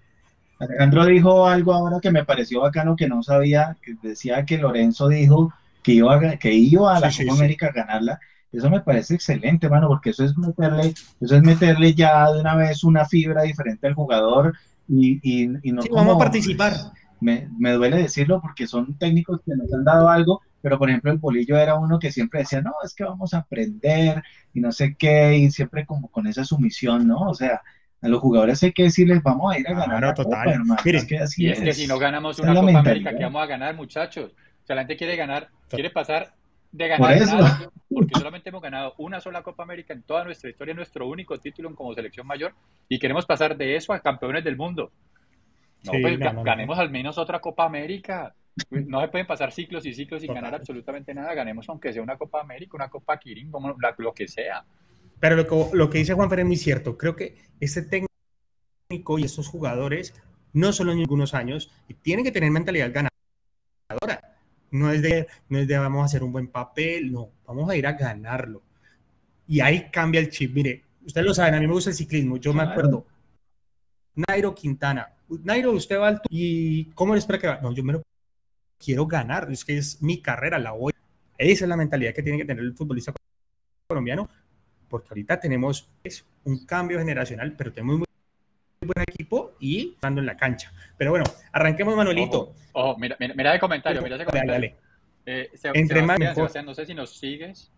[0.58, 5.08] Alejandro dijo algo ahora que me pareció bacano que no sabía, que decía que Lorenzo
[5.08, 8.20] dijo que iba a, que iba a la Copa América a ganarla.
[8.52, 12.54] Eso me parece excelente, mano, porque eso es meterle, eso es meterle ya de una
[12.54, 14.54] vez una fibra diferente al jugador
[14.86, 16.74] y, y, y no vamos a participar
[17.22, 21.12] me, me, duele decirlo porque son técnicos que nos han dado algo, pero por ejemplo
[21.12, 24.72] el Polillo era uno que siempre decía, no, es que vamos a aprender y no
[24.72, 27.20] sé qué, y siempre como con esa sumisión, ¿no?
[27.20, 27.62] O sea,
[28.02, 30.04] a los jugadores hay que decirles, vamos a ir a ganar.
[30.04, 30.60] Ah, total.
[30.84, 33.76] es que así es, que si no ganamos una Copa América, ¿qué vamos a ganar,
[33.76, 34.32] muchachos?
[34.32, 36.34] O sea, la gente quiere ganar, quiere pasar
[36.72, 40.74] de ganar nada, porque solamente hemos ganado una sola Copa América en toda nuestra historia,
[40.74, 42.54] nuestro único título como selección mayor,
[42.88, 44.90] y queremos pasar de eso a campeones del mundo.
[45.84, 48.34] No, pues ganemos al menos otra Copa América.
[48.70, 51.34] No se pueden pasar ciclos y ciclos sin ganar absolutamente nada.
[51.34, 54.64] Ganemos aunque sea una Copa América, una Copa Kirin, como lo que sea.
[55.22, 56.98] Pero lo que, lo que dice Juan Ferrer es muy cierto.
[56.98, 60.14] Creo que este técnico y estos jugadores
[60.52, 61.70] no solo en algunos años
[62.02, 64.36] tienen que tener mentalidad ganadora.
[64.72, 67.76] No es de, no es de vamos a hacer un buen papel, no, vamos a
[67.76, 68.62] ir a ganarlo.
[69.46, 70.56] Y ahí cambia el chip.
[70.56, 72.38] Mire, ustedes lo saben, a mí me gusta el ciclismo.
[72.38, 73.06] Yo me acuerdo,
[74.16, 77.60] Nairo Quintana, Nairo, usted va alto y ¿cómo le espera que va?
[77.60, 78.02] No, yo me lo
[78.76, 80.92] quiero ganar, es que es mi carrera, la voy.
[81.38, 83.12] Esa es la mentalidad que tiene que tener el futbolista
[83.86, 84.28] colombiano,
[84.92, 85.88] porque ahorita tenemos
[86.44, 88.06] un cambio generacional, pero tenemos muy
[88.82, 90.70] buen equipo y estando en la cancha.
[90.98, 92.52] Pero bueno, arranquemos, Manuelito.
[92.74, 94.52] Ojo, mira, mira, el comentario, mira ese comentario.
[94.52, 94.76] Dale,
[95.24, 96.18] eh, Entre más,
[96.62, 97.72] no sé si nos sigues.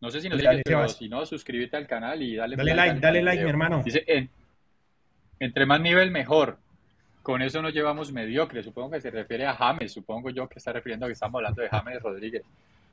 [0.00, 2.98] No sé si nos sigues, pero si no, suscríbete al canal y dale, dale like.
[2.98, 3.80] Dale like, mi hermano.
[3.84, 4.04] Dice,
[5.38, 6.58] entre más nivel, mejor.
[7.22, 8.60] Con eso nos llevamos mediocre.
[8.64, 9.92] Supongo que se refiere a James.
[9.92, 12.42] Supongo yo que está refiriendo a que estamos hablando de James Rodríguez.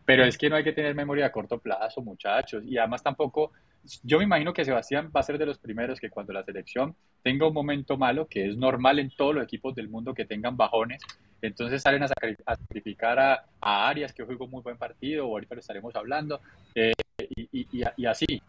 [0.05, 2.63] Pero es que no hay que tener memoria a corto plazo, muchachos.
[2.65, 3.51] Y además tampoco,
[4.03, 6.95] yo me imagino que Sebastián va a ser de los primeros que cuando la selección
[7.21, 10.57] tenga un momento malo, que es normal en todos los equipos del mundo que tengan
[10.57, 11.01] bajones,
[11.41, 15.95] entonces salen a sacrificar a, Arias, que jugó muy buen partido, o ahorita lo estaremos
[15.95, 16.39] hablando,
[16.75, 18.41] eh, y, y así.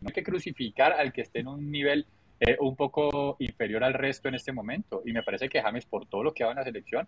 [0.00, 2.06] No hay que crucificar al que esté en un nivel
[2.44, 5.02] eh, un poco inferior al resto en este momento.
[5.04, 7.06] Y me parece que James, por todo lo que va en la selección,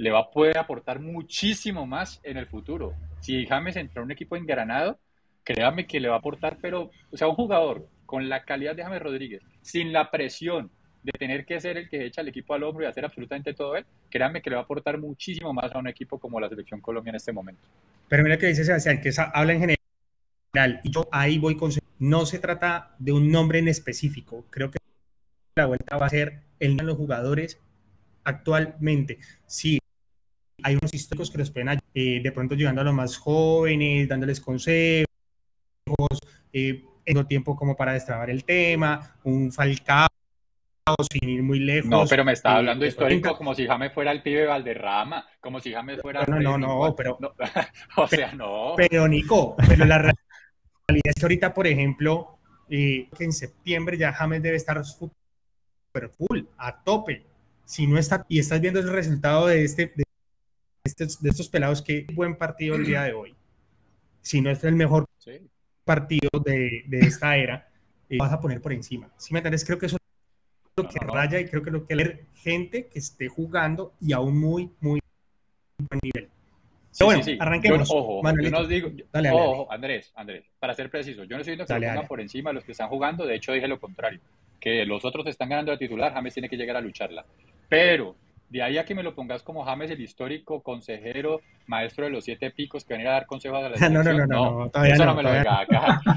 [0.00, 2.94] le va a poder aportar muchísimo más en el futuro.
[3.20, 4.98] Si James entra un equipo engranado,
[5.44, 8.82] créame que le va a aportar, pero, o sea, un jugador con la calidad de
[8.82, 10.70] James Rodríguez, sin la presión
[11.02, 13.76] de tener que ser el que echa el equipo al hombro y hacer absolutamente todo
[13.76, 16.80] él, créanme que le va a aportar muchísimo más a un equipo como la Selección
[16.80, 17.60] Colombia en este momento.
[18.08, 22.24] Pero mira que dice Sebastián, que habla en general, y yo ahí voy con no
[22.24, 24.46] se trata de un nombre en específico.
[24.48, 24.78] Creo que
[25.56, 27.60] la vuelta va a ser el de los jugadores
[28.24, 29.18] actualmente.
[29.46, 29.78] Sí,
[30.62, 34.40] hay unos históricos que los pueden eh, de pronto llegando a los más jóvenes, dándoles
[34.40, 35.06] consejos,
[36.52, 40.08] eh, en tiempo como para destrabar el tema, un Falcao
[41.10, 41.90] sin ir muy lejos.
[41.90, 45.72] No, pero me está hablando histórico como si James fuera el pibe Valderrama, como si
[45.72, 46.24] James fuera...
[46.26, 47.18] No, no, no, pero...
[47.96, 48.74] o sea, no.
[48.76, 50.14] Pero Nico, pero la realidad
[51.04, 56.82] es que ahorita, por ejemplo, que en septiembre ya James debe estar super full, a
[56.82, 57.26] tope.
[57.64, 60.04] Si no está, y estás viendo el resultado de este, de,
[60.84, 63.34] estos, de estos pelados, qué buen partido el día de hoy.
[64.22, 65.06] Si no es el mejor
[65.84, 67.68] partido de, de, esta era,
[68.08, 69.10] eh, vas a poner por encima.
[69.16, 71.96] Si me entiendes, creo que eso es lo que raya y creo que lo que
[71.96, 75.00] leer gente que esté jugando y a un muy, muy
[75.78, 76.28] buen nivel.
[76.90, 77.38] Sí, bueno, sí, sí.
[77.40, 77.88] arranquemos.
[77.88, 81.52] Yo, ojo, yo no digo, dale, ojo, Andrés, Andrés, para ser preciso, yo no estoy
[81.54, 83.68] diciendo que dale, lo pongan por encima de los que están jugando, de hecho dije
[83.68, 84.20] lo contrario,
[84.58, 87.24] que los otros están ganando de titular, James tiene que llegar a lucharla.
[87.68, 88.16] Pero
[88.50, 92.24] de ahí a que me lo pongas como James, el histórico consejero, maestro de los
[92.24, 93.76] siete picos, que venía a dar consejos a la.
[93.88, 96.00] No, no, no, no, no, todavía eso no, no me lo acá.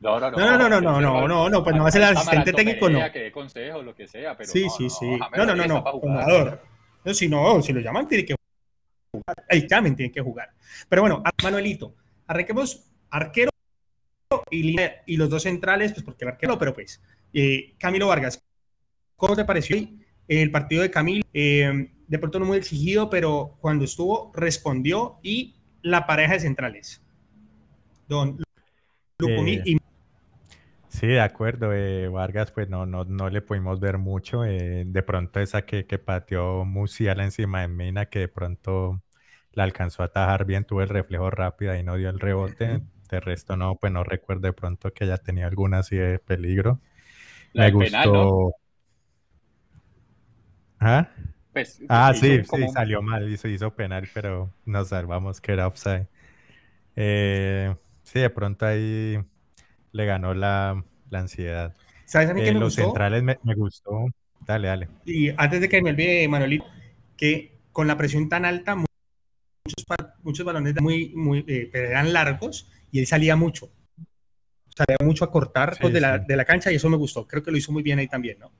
[0.00, 2.02] No, no, no, no, no, no, no, no, no, no, pues no va a ser
[2.02, 3.10] el asistente técnico, no.
[3.10, 5.18] Que dé consejos, lo que sea, pero sí, sí, sí.
[5.34, 6.60] No, no, no, no, jugador.
[7.02, 8.34] No, si no, si lo llaman, tiene que
[9.10, 9.44] jugar.
[9.48, 10.50] El tiene que jugar.
[10.90, 11.94] Pero bueno, Manuelito,
[12.26, 13.50] arranquemos arquero
[14.50, 17.00] y, y los dos centrales, pues porque el arquero, pero pues,
[17.32, 18.44] eh, Camilo Vargas,
[19.16, 19.78] ¿cómo te pareció
[20.28, 21.24] el partido de Camilo?
[21.32, 27.02] Eh, de pronto no muy exigido, pero cuando estuvo, respondió y la pareja de centrales.
[28.08, 28.38] Don
[29.18, 29.78] Lucumí eh, y
[30.94, 31.72] Sí, de acuerdo.
[31.72, 34.44] Eh, Vargas, pues no, no, no le pudimos ver mucho.
[34.44, 39.02] Eh, de pronto esa que, que pateó Musiala encima de Mina, que de pronto
[39.52, 42.80] la alcanzó a atajar bien, tuvo el reflejo rápido y no dio el rebote.
[43.10, 46.80] De resto no, pues no recuerdo de pronto que haya tenido alguna así de peligro.
[47.52, 47.90] La Me gustó.
[47.90, 48.50] Penal, ¿no?
[50.84, 51.08] ¿Ah?
[51.52, 56.08] Pues, ah, sí, sí, salió mal, hizo, hizo penal, pero nos salvamos que era offside.
[56.96, 59.18] Eh, sí, de pronto ahí
[59.92, 61.74] le ganó la, la ansiedad.
[62.04, 62.82] ¿Sabes a mí eh, que me los gustó?
[62.82, 64.06] centrales me, me, gustó.
[64.40, 64.88] Dale, dale.
[65.06, 66.66] Y antes de que me olvide, Manolito,
[67.16, 69.84] que con la presión tan alta, muchos,
[70.22, 73.70] muchos balones muy, muy, eh, eran largos y él salía mucho.
[74.76, 76.24] Salía mucho a cortar sí, pues, de, la, sí.
[76.26, 77.26] de la cancha y eso me gustó.
[77.26, 78.52] Creo que lo hizo muy bien ahí también, ¿no?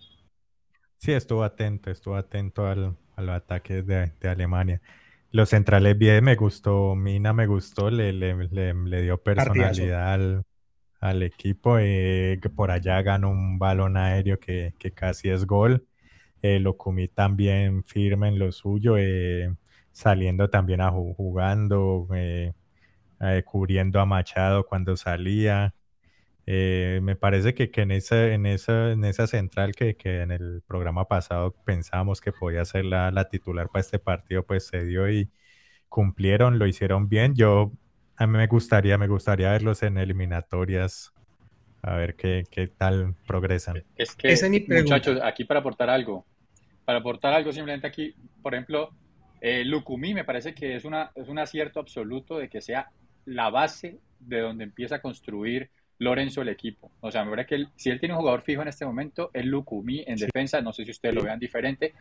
[1.05, 4.81] Sí, estuvo atento, estuvo atento al, a los ataques de, de Alemania.
[5.33, 10.45] Los centrales bien, me gustó, Mina me gustó, le, le, le, le dio personalidad al,
[11.01, 15.87] al, equipo, eh, que por allá ganó un balón aéreo que, que casi es gol.
[16.41, 19.55] Eh, Locumí también firme en lo suyo, eh,
[19.93, 22.55] saliendo también a jugando, eh,
[23.45, 25.75] cubriendo a Machado cuando salía.
[26.47, 30.31] Eh, me parece que, que, en, esa, en, esa, en esa central que, que, en
[30.31, 34.85] el programa pasado pensábamos que podía ser la, la, titular para este partido, pues se
[34.85, 35.31] dio y
[35.89, 37.35] cumplieron, lo hicieron bien.
[37.35, 37.73] Yo,
[38.17, 41.15] a mí me gustaría, me gustaría verlos en eliminatorias,
[41.81, 43.83] a ver qué, qué tal progresan.
[43.97, 46.27] Es que, es muchachos, aquí para aportar algo,
[46.85, 48.91] para aportar algo simplemente aquí, por ejemplo,
[49.41, 52.91] eh, Lucumí me parece que es, una, es un acierto absoluto de que sea
[53.25, 56.91] la base de donde empieza a construir Lorenzo el equipo.
[57.01, 59.31] O sea, me parece que él, si él tiene un jugador fijo en este momento,
[59.33, 60.27] es Lucumí en sí.
[60.27, 61.95] defensa, no sé si ustedes lo vean diferente.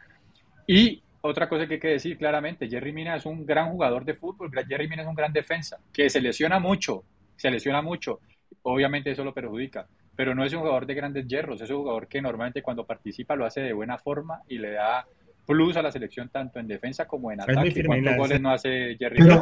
[0.67, 4.13] Y otra cosa que hay que decir claramente, Jerry Mina es un gran jugador de
[4.13, 7.03] fútbol, Jerry Mina es un gran defensa, que se lesiona mucho,
[7.37, 8.19] se lesiona mucho,
[8.63, 12.07] obviamente eso lo perjudica, pero no es un jugador de grandes hierros, es un jugador
[12.07, 15.05] que normalmente cuando participa lo hace de buena forma y le da
[15.45, 17.85] plus a la selección tanto en defensa como en ataque.
[17.85, 19.39] ¿Cuántos goles no hace Jerry Mina?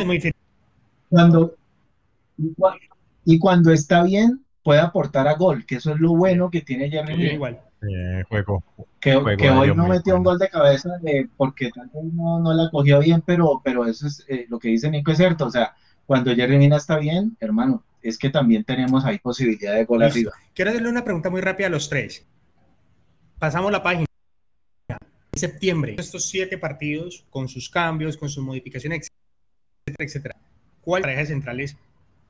[1.10, 1.56] Cuando,
[3.26, 6.90] y cuando está bien puede aportar a gol, que eso es lo bueno que tiene
[6.90, 7.60] Jerry sí, igual.
[7.82, 8.64] Eh, juego,
[9.00, 12.40] que, juego que hoy no metió un gol de cabeza de, porque tal vez no,
[12.40, 15.48] no, la cogió bien, pero, pero eso es eh, lo que dice Nico es cierto,
[15.48, 15.74] o sea,
[16.06, 20.32] cuando Jerry Mina está bien, hermano, es que también tenemos ahí posibilidad de gol arriba.
[20.54, 22.26] Quiero hacerle una pregunta muy rápida a los tres.
[23.40, 24.06] Pasamos la página.
[24.90, 29.08] En septiembre, estos siete partidos, con sus cambios, con sus modificaciones,
[29.86, 30.36] etcétera, etcétera,
[30.82, 31.78] ¿cuál pareja de centrales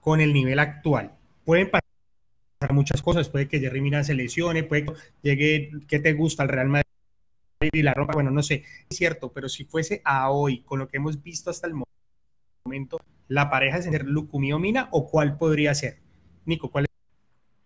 [0.01, 1.13] con el nivel actual?
[1.45, 6.13] Pueden pasar muchas cosas, puede que Jerry Mina se lesione, puede que llegue, ¿qué te
[6.13, 6.43] gusta?
[6.43, 6.85] El Real Madrid
[7.71, 10.87] y la ropa, bueno, no sé, es cierto, pero si fuese a hoy, con lo
[10.87, 11.75] que hemos visto hasta el
[12.65, 15.99] momento, la pareja es ser Lucumí o Mina, o cuál podría ser?
[16.45, 16.87] Nico, ¿cuál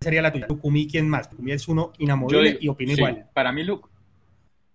[0.02, 0.48] sería la tuya?
[0.50, 1.32] Lucumí, ¿quién más?
[1.32, 3.30] Lucumí es uno inamovible y opina sí, igual.
[3.34, 3.90] Para mí, Luke,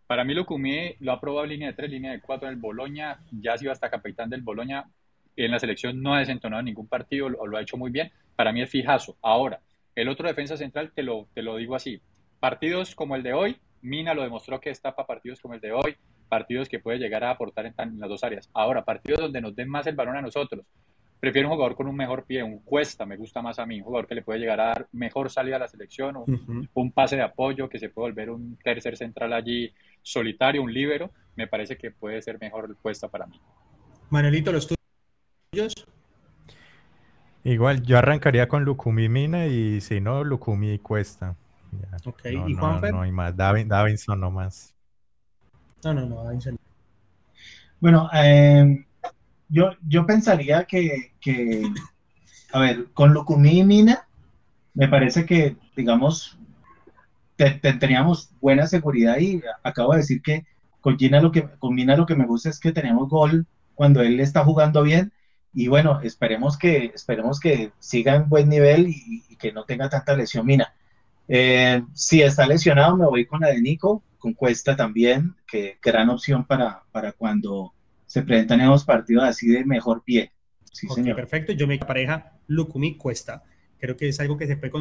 [0.07, 3.21] para mí Lucumí lo ha probado línea de 3, línea de 4 en el Boloña,
[3.31, 4.91] ya ha sido hasta capitán del Boloña,
[5.37, 8.53] en la selección no ha desentonado ningún partido, lo, lo ha hecho muy bien, para
[8.53, 9.17] mí es fijazo.
[9.23, 9.61] Ahora,
[9.95, 12.01] el otro defensa central, te lo, te lo digo así,
[12.39, 15.73] partidos como el de hoy, Mina lo demostró que está para partidos como el de
[15.73, 15.97] hoy,
[16.29, 18.51] partidos que puede llegar a aportar en, en, las dos áreas.
[18.53, 20.65] Ahora, partidos donde nos den más el balón a nosotros,
[21.19, 23.85] prefiero un jugador con un mejor pie, un Cuesta, me gusta más a mí, un
[23.85, 27.17] jugador que le puede llegar a dar mejor salida a la selección, un, un pase
[27.17, 29.73] de apoyo, que se puede volver un tercer central allí
[30.03, 33.41] solitario, un líbero, me parece que puede ser mejor el Cuesta para mí.
[34.11, 34.67] Manuelito, los
[35.51, 35.75] tuyos.
[37.43, 41.35] Igual, yo arrancaría con Lukumi Mina y si no, Lukumi Cuesta.
[42.05, 42.93] ok, ¿y Juanfer?
[42.93, 44.75] No, hay más, Davinson no más.
[45.83, 46.57] No, no, no, Davinson.
[47.81, 48.85] Bueno, eh,
[49.49, 51.11] yo, yo pensaría que,
[52.53, 54.07] a ver, con Lukumi y Mina,
[54.75, 56.39] me parece que, digamos,
[57.81, 60.47] teníamos buena seguridad y acabo de decir que
[60.81, 64.03] con, Gina lo que, con Mina lo que me gusta es que tenemos gol cuando
[64.03, 65.13] él está jugando bien
[65.53, 70.15] y bueno, esperemos que, esperemos que siga en buen nivel y, que no tenga tanta
[70.15, 70.75] lesión Mina.
[71.27, 76.11] Eh, si está lesionado, me voy con la de Nico, con Cuesta también, que gran
[76.11, 77.73] opción para, para cuando
[78.07, 80.33] se presentan nuevos partidos así de mejor pie.
[80.73, 81.17] Sí, señor.
[81.17, 83.43] Perfecto, yo me pareja Lukumi Cuesta.
[83.79, 84.73] Creo que es algo que se puede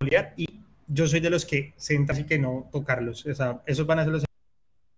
[0.00, 3.24] consolidar y yo soy de los que sentan así que no tocarlos.
[3.26, 4.24] O sea, esos van a ser los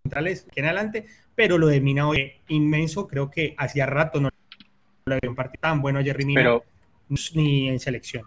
[0.03, 4.30] centrales que en adelante, pero lo de Mina hoy inmenso, creo que hacía rato no
[5.05, 6.65] lo había un partido tan bueno a Jerry Mina, pero,
[7.35, 8.25] ni en selección.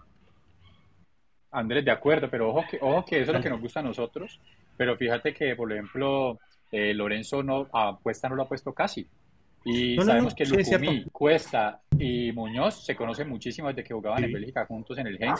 [1.51, 3.83] Andrés, de acuerdo, pero ojo que, ojo que eso es lo que nos gusta a
[3.83, 4.39] nosotros,
[4.75, 6.39] pero fíjate que, por ejemplo,
[6.71, 9.07] eh, Lorenzo no, a Cuesta no lo ha puesto casi.
[9.65, 14.65] Y sabemos que Lucumí, Cuesta y Muñoz se conocen muchísimo desde que jugaban en Bélgica
[14.65, 15.35] juntos en el Gen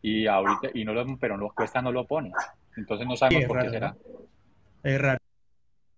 [0.00, 2.32] y ahorita y no lo, pero no Cuesta no lo pone.
[2.76, 3.96] Entonces no sabemos por qué será.
[4.82, 5.18] Es raro.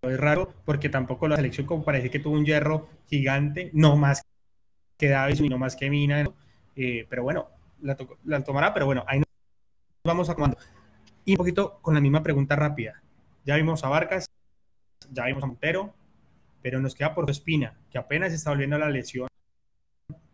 [0.03, 4.23] Es raro porque tampoco la selección como parece que tuvo un hierro gigante, no más
[5.01, 6.25] que Davis y no más que Mina,
[6.77, 7.49] eh, pero bueno,
[7.81, 9.27] la, la, tomará, pero bueno, ahí nos
[10.05, 10.59] vamos a comando.
[11.25, 13.03] Y un poquito con la misma pregunta rápida.
[13.47, 14.27] Ya vimos a Vargas,
[15.11, 15.95] ya vimos a Montero,
[16.61, 19.29] pero nos queda por Espina, que apenas está volviendo a la lesión.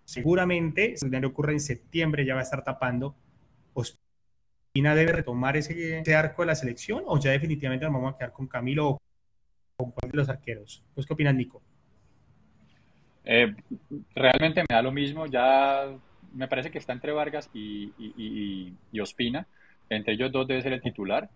[0.04, 3.14] Seguramente, si el ocurre en septiembre, ya va a estar tapando.
[3.72, 8.32] ¿Ospina debe retomar ese, arco de la selección o ya definitivamente nos vamos a quedar
[8.32, 8.98] con Camilo o
[9.76, 10.84] con cuál de los arqueros?
[10.94, 11.62] ¿Pues qué opinas, Nico?
[13.26, 13.54] Eh,
[14.14, 15.86] realmente me da lo mismo, ya
[16.32, 19.46] me parece que está entre Vargas y, y Ospina,
[19.90, 21.28] entre ellos dos debe ser el titular.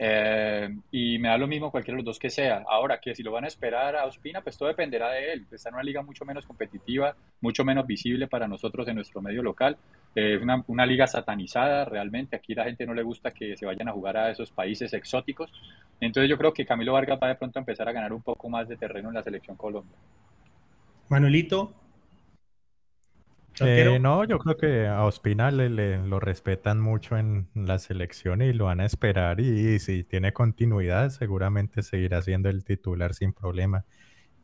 [0.00, 2.64] Eh, y me da lo mismo cualquiera de los dos que sea.
[2.68, 5.46] Ahora, que si lo van a esperar a Ospina, pues todo dependerá de él.
[5.50, 9.42] Está en una liga mucho menos competitiva, mucho menos visible para nosotros en nuestro medio
[9.42, 9.76] local.
[10.14, 12.36] Es una, una, liga satanizada realmente.
[12.36, 15.52] Aquí la gente no le gusta que se vayan a jugar a esos países exóticos.
[16.00, 18.48] Entonces yo creo que Camilo Vargas va de pronto a empezar a ganar un poco
[18.48, 19.96] más de terreno en la selección Colombia.
[21.08, 21.74] Manuelito,
[23.60, 28.52] eh, no, yo creo que a Ospina le, lo respetan mucho en la selección y
[28.52, 33.84] lo van a esperar y, si tiene continuidad seguramente seguirá siendo el titular sin problema.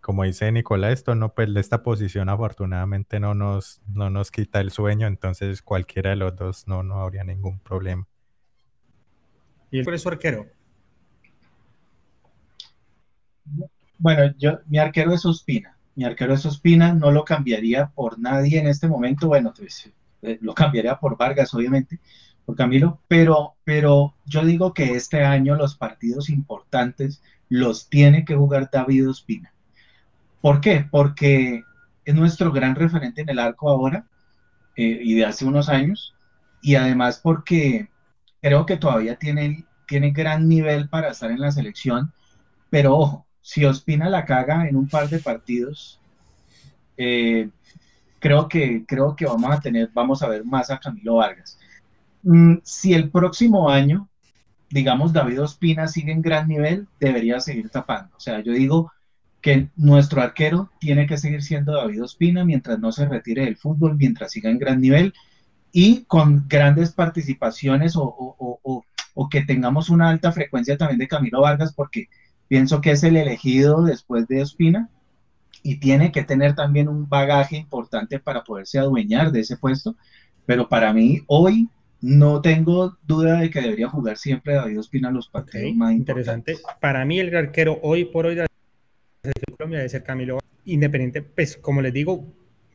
[0.00, 4.70] Como dice Nicolás, esto no, pues esta posición afortunadamente no nos, no nos quita el
[4.70, 8.06] sueño, entonces cualquiera de los dos no, no habría ningún problema.
[9.70, 10.46] ¿Y cuál es su arquero?
[13.98, 18.58] Bueno, yo, mi arquero es Ospina mi arquero es Ospina, no lo cambiaría por nadie
[18.58, 19.90] en este momento, bueno, pues,
[20.22, 22.00] eh, lo cambiaría por Vargas, obviamente,
[22.44, 28.34] por Camilo, pero, pero yo digo que este año los partidos importantes los tiene que
[28.34, 29.52] jugar David Ospina.
[30.40, 30.86] ¿Por qué?
[30.90, 31.62] Porque
[32.04, 34.06] es nuestro gran referente en el arco ahora
[34.76, 36.14] eh, y de hace unos años,
[36.60, 37.88] y además porque
[38.42, 42.12] creo que todavía tiene, tiene gran nivel para estar en la selección,
[42.70, 46.00] pero ojo, si Ospina la caga en un par de partidos,
[46.96, 47.50] eh,
[48.18, 51.58] creo, que, creo que vamos a tener, vamos a ver más a Camilo Vargas.
[52.22, 54.08] Mm, si el próximo año,
[54.70, 58.16] digamos, David Ospina sigue en gran nivel, debería seguir tapando.
[58.16, 58.90] O sea, yo digo
[59.42, 63.98] que nuestro arquero tiene que seguir siendo David Ospina mientras no se retire del fútbol,
[63.98, 65.12] mientras siga en gran nivel
[65.70, 68.84] y con grandes participaciones o,
[69.14, 72.08] o que tengamos una alta frecuencia también de Camilo Vargas, porque
[72.48, 74.90] Pienso que es el elegido después de Ospina
[75.62, 79.96] y tiene que tener también un bagaje importante para poderse adueñar de ese puesto.
[80.46, 81.68] Pero para mí, hoy
[82.02, 86.58] no tengo duda de que debería jugar siempre David Ospina los partidos más interesante.
[86.80, 88.46] Para mí, el arquero hoy por hoy de
[89.56, 90.38] Colombia debe ser Camilo.
[90.66, 92.26] Independiente, pues como les digo,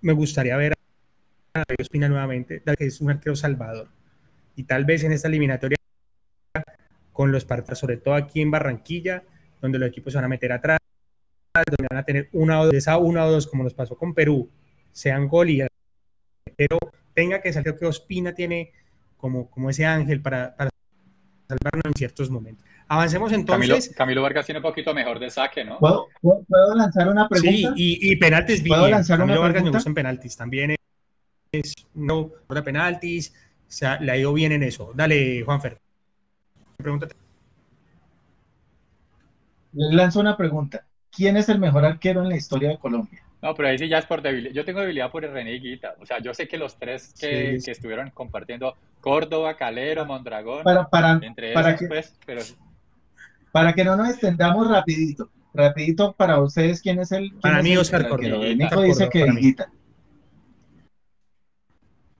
[0.01, 0.73] me gustaría ver
[1.53, 3.87] a David Ospina nuevamente, que es un arquero salvador.
[4.55, 5.77] Y tal vez en esta eliminatoria,
[7.13, 9.23] con los partidos, sobre todo aquí en Barranquilla,
[9.61, 10.79] donde los equipos se van a meter atrás,
[11.53, 14.13] donde van a tener una o dos, esa una o dos, como nos pasó con
[14.13, 14.49] Perú,
[14.91, 15.61] sean gol y
[16.55, 16.77] pero
[17.13, 18.71] tenga que salir que Ospina tiene
[19.17, 20.69] como, como ese ángel para, para
[21.47, 22.65] salvarnos en ciertos momentos.
[22.87, 23.93] Avancemos entonces.
[23.95, 25.77] Camilo, Vargas tiene un poquito mejor de saque, ¿no?
[25.79, 27.73] ¿Puedo, lanzar una pregunta?
[27.75, 29.71] Sí, y, y penaltis ¿Puedo lanzar Camilo una Vargas pregunta?
[29.71, 30.75] me gustan penaltis también.
[31.93, 34.91] no de penaltis, o sea, le ha ido bien en eso.
[34.95, 35.79] Dale, Juanfer.
[36.77, 37.15] Pregúntate.
[39.73, 40.85] Le lanzo una pregunta.
[41.11, 43.21] ¿Quién es el mejor arquero en la historia de Colombia?
[43.41, 44.53] No, pero ahí sí ya es por debilidad.
[44.53, 45.95] Yo tengo debilidad por René y Guita.
[46.01, 51.53] O sea, yo sé que los tres que, estuvieron compartiendo, Córdoba, Calero, Mondragón, para, entre
[51.53, 52.41] para que, pues, pero...
[53.51, 57.31] Para que no nos extendamos rapidito, rapidito para ustedes, ¿quién es el...
[57.41, 58.45] para mí, Oscar Córdoba.
[58.45, 59.71] Nico dice que Guita.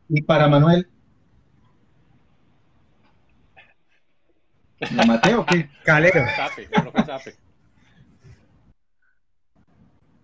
[0.08, 0.88] Y para Manuel...
[4.92, 5.70] ¿Lo maté o qué?
[5.84, 6.22] Calero.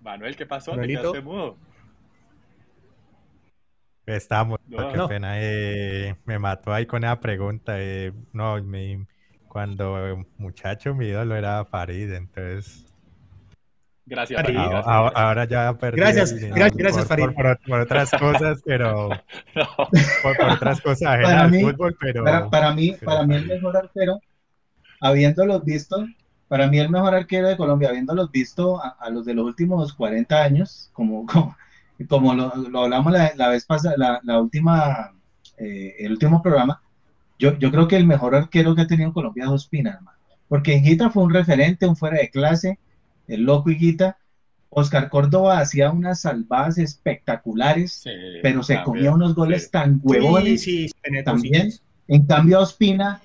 [0.01, 0.76] Manuel, ¿qué pasó?
[0.76, 1.58] ¿Te quedaste mudo?
[4.06, 5.34] Estamos, qué pena.
[5.39, 7.74] Eh, me mató ahí con esa pregunta.
[7.80, 9.03] Eh, no, mi,
[9.47, 12.86] cuando muchacho mi ídolo era Farid, entonces.
[14.06, 14.58] Gracias, Farid.
[14.58, 15.97] Ahora, ya perdí.
[15.97, 16.36] Gracias,
[16.76, 17.30] gracias, Farid.
[17.66, 19.10] Por, otras cosas, pero.
[20.22, 22.24] por, otras cosas ajenas para mí, fútbol, pero.
[22.24, 24.20] Para, mí, para mí, el mejor arquero,
[25.02, 26.06] habiéndolos visto,
[26.48, 30.43] para mí el mejor arquero de Colombia, habiéndolos visto a, los de los últimos 40
[30.43, 31.26] años, como,
[32.08, 35.14] como, lo, hablamos la, vez pasada, la, última,
[35.58, 36.82] eh, el último programa,
[37.38, 40.18] yo, yo creo que el mejor arquero que ha tenido en Colombia es Ospina, hermano.
[40.48, 42.80] Porque Higuita fue un referente, un fuera de clase,
[43.28, 44.18] el loco Higuita.
[44.70, 48.04] Oscar Córdoba hacía unas salvadas espectaculares,
[48.43, 50.91] pero se comía unos goles tan huevones sí,
[51.24, 51.72] también.
[52.10, 53.22] En cambio, Ospina,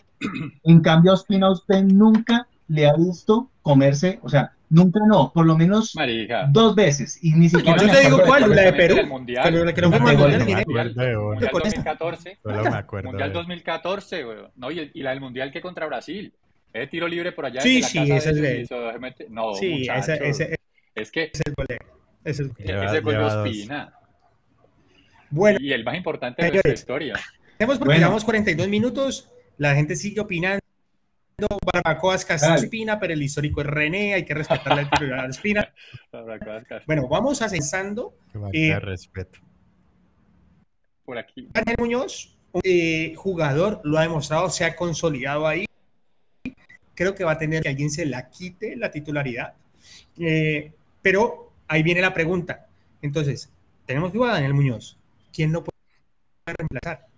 [0.65, 5.57] en cambio, Ospina, usted nunca le ha visto comerse, o sea, nunca no, por lo
[5.57, 5.95] menos
[6.51, 7.19] dos veces.
[7.23, 7.77] Y ni siquiera.
[7.77, 8.97] No, yo te digo cuál, la de Perú.
[8.99, 9.43] El mundial.
[9.45, 12.39] Pero la que no fue mundial, mundial 2014.
[12.43, 13.09] Solo me acuerdo.
[13.11, 14.39] Mundial 2014, güey.
[14.57, 16.33] No, y, y, la del mundial que contra Brasil.
[16.73, 17.61] Es tiro libre por allá.
[17.61, 19.31] Sí, sí, ese es el.
[19.31, 20.57] No, sí, ese, ese,
[20.95, 21.31] es que.
[21.33, 21.67] Es el gol
[22.25, 23.93] Ese es el gol de Ospina.
[25.31, 25.59] Bueno.
[25.61, 27.15] Y el más importante de nuestra historia.
[27.59, 28.01] Tenemos porque bueno.
[28.01, 29.29] llevamos 42 minutos.
[29.61, 30.59] La gente sigue opinando
[31.71, 35.75] Barbacoas Espina, pero el histórico es René, hay que respetarle el titular de Espina.
[36.87, 38.15] Bueno, vamos ascensando.
[38.55, 39.39] Eh, respeto.
[41.05, 41.47] Por aquí.
[41.53, 45.67] Daniel Muñoz, eh, jugador, lo ha demostrado, se ha consolidado ahí.
[46.95, 49.53] Creo que va a tener que alguien se la quite la titularidad.
[50.19, 52.67] Eh, pero ahí viene la pregunta.
[53.03, 53.53] Entonces,
[53.85, 54.97] tenemos duda Daniel Muñoz.
[55.31, 55.77] ¿Quién no puede
[56.47, 57.09] reemplazar?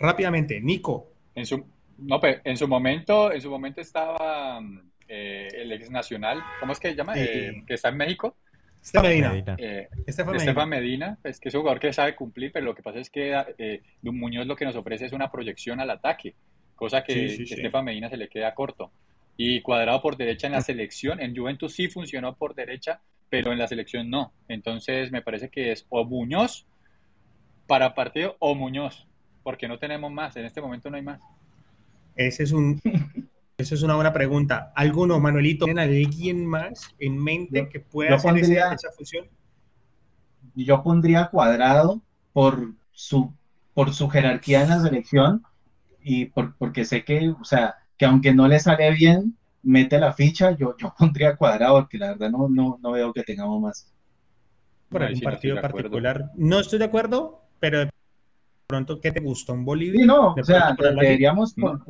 [0.00, 1.13] Rápidamente, Nico.
[1.34, 1.64] En su,
[1.98, 4.60] no, pero en su momento, en su momento estaba
[5.08, 7.14] eh, el ex nacional, ¿cómo es que se llama?
[7.16, 8.36] Eh, que está en México.
[8.84, 9.56] Estefan Medina.
[9.58, 11.18] Eh, Estefan Medina.
[11.24, 13.82] es que es un jugador que sabe cumplir, pero lo que pasa es que eh,
[14.02, 16.34] Muñoz lo que nos ofrece es una proyección al ataque,
[16.74, 18.92] cosa que Estefan Medina se le queda corto.
[19.38, 23.58] Y cuadrado por derecha en la selección, en Juventus sí funcionó por derecha, pero en
[23.58, 24.34] la selección no.
[24.48, 26.66] Entonces me parece que es o Muñoz
[27.66, 29.06] para partido o Muñoz,
[29.44, 31.20] porque no tenemos más, en este momento no hay más.
[32.16, 32.80] Ese es un,
[33.58, 34.72] eso es una buena pregunta.
[34.74, 39.26] ¿Alguno, Manuelito, tiene alguien más en mente que pueda hacer esa, función?
[40.56, 43.32] Yo pondría cuadrado por su,
[43.74, 45.42] por su jerarquía en la selección
[46.02, 50.12] y por, porque sé que, o sea, que aunque no le sale bien, mete la
[50.14, 53.90] ficha, yo, yo pondría cuadrado porque la verdad no, no, no veo que tengamos más.
[54.88, 56.30] Por algún partido particular.
[56.36, 57.88] No estoy de acuerdo, pero
[58.66, 60.00] pronto, ¿qué te gustó en Bolivia?
[60.00, 61.56] Sí, no, o sea, deberíamos...
[61.56, 61.80] no.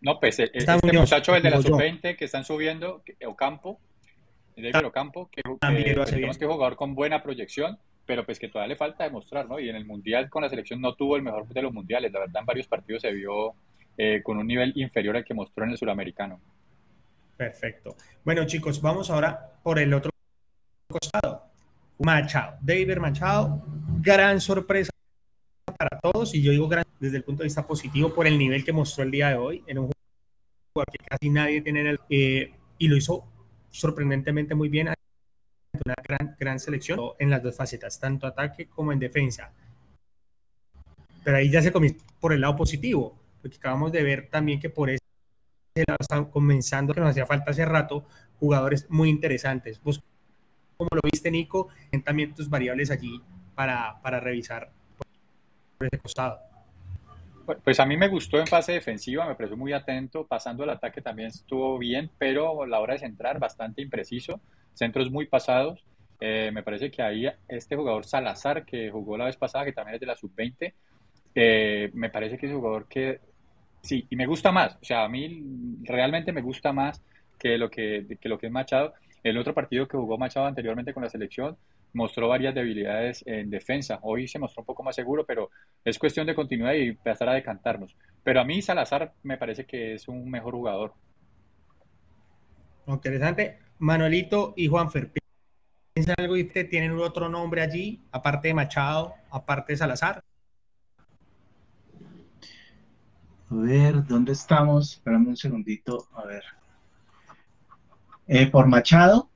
[0.00, 3.80] no, pues e, este muchacho, el de la sub-20 que están subiendo, Ocampo,
[4.56, 8.76] el de Ocampo, que, que, que jugador con buena proyección, pero pues que todavía le
[8.76, 9.60] falta demostrar, ¿no?
[9.60, 12.20] Y en el Mundial con la selección no tuvo el mejor de los Mundiales, la
[12.20, 13.54] verdad en varios partidos se vio
[13.96, 16.40] eh, con un nivel inferior al que mostró en el Suramericano.
[17.36, 17.96] Perfecto.
[18.24, 20.10] Bueno chicos, vamos ahora por el otro
[20.88, 21.44] costado.
[21.98, 23.62] Machado, David Machado,
[24.00, 24.89] gran sorpresa
[26.00, 29.04] todos y yo digo desde el punto de vista positivo por el nivel que mostró
[29.04, 32.88] el día de hoy en un juego que casi nadie tiene en el, eh, y
[32.88, 33.24] lo hizo
[33.70, 34.88] sorprendentemente muy bien
[35.84, 39.52] una gran, gran selección en las dos facetas, tanto ataque como en defensa.
[41.22, 44.70] Pero ahí ya se comienza por el lado positivo, porque acabamos de ver también que
[44.70, 45.00] por ese
[45.86, 48.04] lado están comenzando, que nos hacía falta hace rato,
[48.38, 49.80] jugadores muy interesantes.
[49.82, 50.02] Vos,
[50.76, 51.68] como lo viste, Nico,
[52.04, 53.22] también tus variables allí
[53.54, 54.72] para, para revisar
[55.86, 56.38] ese costado.
[57.64, 61.00] Pues a mí me gustó en fase defensiva, me pareció muy atento, pasando el ataque
[61.00, 64.40] también estuvo bien, pero a la hora de centrar bastante impreciso,
[64.74, 65.84] centros muy pasados.
[66.20, 69.94] Eh, me parece que ahí este jugador Salazar, que jugó la vez pasada, que también
[69.94, 70.72] es de la sub-20,
[71.34, 73.20] eh, me parece que es un jugador que
[73.82, 77.02] sí, y me gusta más, o sea, a mí realmente me gusta más
[77.38, 78.94] que lo que, que lo que es Machado.
[79.22, 81.56] El otro partido que jugó Machado anteriormente con la selección
[81.92, 83.98] mostró varias debilidades en defensa.
[84.02, 85.50] Hoy se mostró un poco más seguro, pero
[85.84, 87.96] es cuestión de continuidad y empezar a decantarnos.
[88.22, 90.94] Pero a mí Salazar me parece que es un mejor jugador.
[92.86, 93.58] Interesante.
[93.78, 95.10] Manuelito y Juanfer,
[95.94, 100.22] ¿piensan algo y tienen otro nombre allí, aparte de Machado, aparte de Salazar?
[103.50, 104.94] A ver, ¿dónde estamos?
[104.94, 106.44] Espérame un segundito, a ver.
[108.28, 109.28] Eh, por Machado,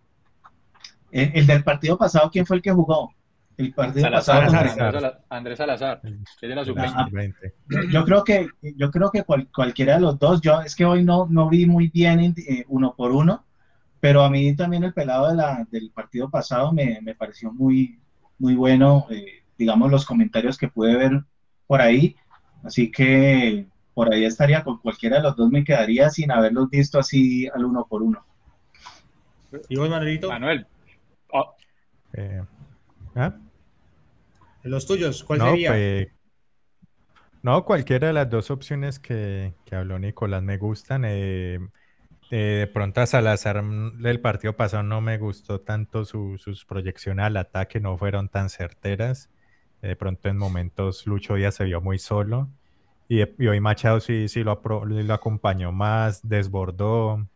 [1.15, 3.15] eh, el, del partido pasado, ¿quién fue el que jugó?
[3.57, 4.41] El partido pasado.
[5.29, 6.01] Andrés Salazar,
[6.41, 7.35] que de la sub-20.
[7.93, 11.29] Yo creo que, yo creo que cualquiera de los dos, yo es que hoy no,
[11.31, 13.45] no vi muy bien eh, uno por uno,
[14.01, 18.01] pero a mí también el pelado de la, del partido pasado me, me pareció muy,
[18.41, 19.07] muy bueno,
[19.57, 21.23] digamos, los comentarios que pude ver
[21.69, 22.17] por ahí.
[22.65, 26.99] Así que por ahí estaría con cualquiera de los dos, me quedaría sin haberlos visto
[26.99, 28.27] así al uno por uno.
[29.69, 30.29] ¿Y vos, Manuelito?
[30.29, 30.67] Manuel.
[31.35, 31.57] Oh.
[32.12, 32.43] Eh,
[33.16, 33.35] ¿ah?
[34.62, 35.70] Los tuyos, ¿cuál sería?
[35.70, 36.09] Pues,
[37.43, 41.03] no, cualquiera de las dos opciones que, habló Nicolás me gustan.
[41.05, 41.59] Eh,
[42.30, 47.80] de pronto a Salazar del partido pasado no me gustó tanto sus proyecciones al ataque,
[47.80, 49.28] no fueron tan certeras.
[49.82, 52.49] De pronto en momentos Lucho Díaz se vio muy solo.
[53.09, 57.28] Y, hoy Machado sí, sí lo, lo, acompañó más, desbordó.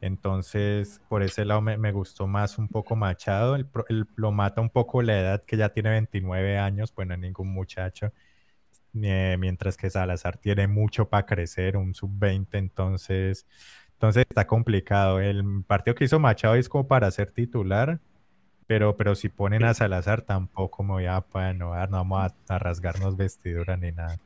[0.00, 3.56] Entonces, por ese lado me, gustó más un poco Machado.
[4.16, 8.12] lo mata un poco la edad, que ya tiene 29 años, bueno, pues ningún muchacho.
[8.92, 13.46] mientras que Salazar tiene mucho para crecer, un sub-20, entonces,
[13.92, 15.20] entonces está complicado.
[15.20, 18.00] El partido que hizo Machado es como para ser titular,
[18.66, 21.24] pero, pero si ponen a Salazar tampoco me voy a,
[21.54, 24.18] no vamos a, a rasgarnos vestidura ni nada.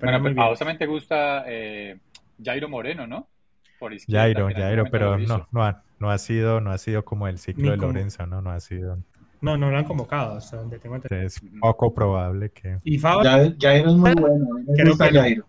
[0.00, 1.98] Bueno, pues, a vos también te gusta eh,
[2.42, 3.28] Jairo Moreno, ¿no?
[3.78, 7.38] Por Jairo, Jairo, pero no, no ha, no ha sido, no ha sido como el
[7.38, 8.40] ciclo de Lorenzo, ¿no?
[8.40, 8.98] No ha sido.
[9.40, 11.26] No, no lo han convocado, hasta donde tengo entendido.
[11.26, 12.78] Es poco probable que.
[12.84, 14.46] Y Fabra, Jairo es muy bueno.
[14.98, 15.44] Jairo.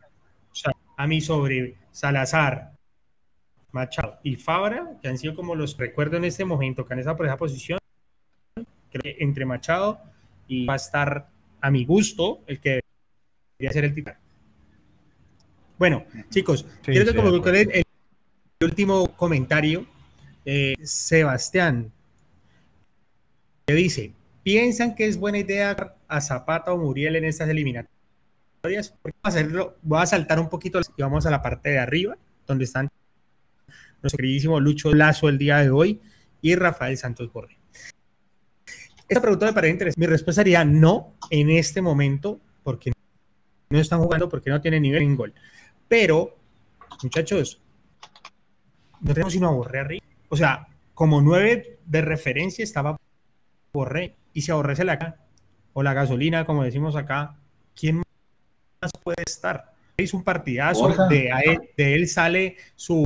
[0.52, 2.74] O sea, a mí sobre Salazar,
[3.72, 7.18] Machado y Fabra, que han sido como los recuerdo en este momento, que han estado
[7.18, 7.80] por esa posición,
[8.56, 10.00] creo que entre Machado
[10.48, 11.28] y va a estar
[11.62, 12.82] a mi gusto el que
[13.58, 14.20] debería ser el titular.
[15.78, 17.84] Bueno, chicos, quiero que como el, el,
[18.66, 19.86] último comentario.
[20.46, 21.92] Eh, Sebastián,
[23.66, 27.92] que dice, ¿piensan que es buena idea a Zapata o Muriel en estas eliminatorias?
[28.64, 32.18] Voy a, hacerlo, voy a saltar un poquito y vamos a la parte de arriba,
[32.46, 32.90] donde están
[34.02, 36.02] nuestro queridísimo Lucho Lazo el día de hoy
[36.42, 37.58] y Rafael Santos Borre.
[39.08, 40.00] Esta pregunta me parece interesante.
[40.00, 42.92] Mi respuesta sería no en este momento, porque
[43.70, 45.34] no están jugando, porque no tienen nivel en gol.
[45.88, 46.38] Pero,
[47.04, 47.62] muchachos,
[49.02, 50.06] no tenemos sino a Borré arriba.
[50.30, 52.98] O sea, como nueve de referencia estaba
[53.74, 54.16] Borré.
[54.34, 55.18] Y si a Borré se la
[55.74, 57.36] o la gasolina, como decimos acá,
[57.76, 59.74] ¿quién más puede estar?
[59.98, 61.30] Es un partidazo, de,
[61.76, 63.04] de, él sale su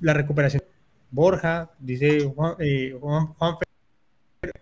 [0.00, 0.62] la recuperación.
[1.10, 2.98] Borja, dice Juan, eh,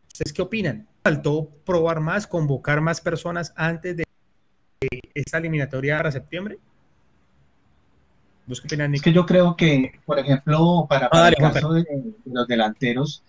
[0.07, 0.87] ¿ustedes qué opinan?
[1.03, 4.05] Faltó probar más, convocar más personas antes de
[5.15, 6.59] esta eliminatoria para septiembre.
[8.97, 11.85] Es que yo creo que, por ejemplo, para, ah, el caso de,
[12.25, 13.23] los delanteros,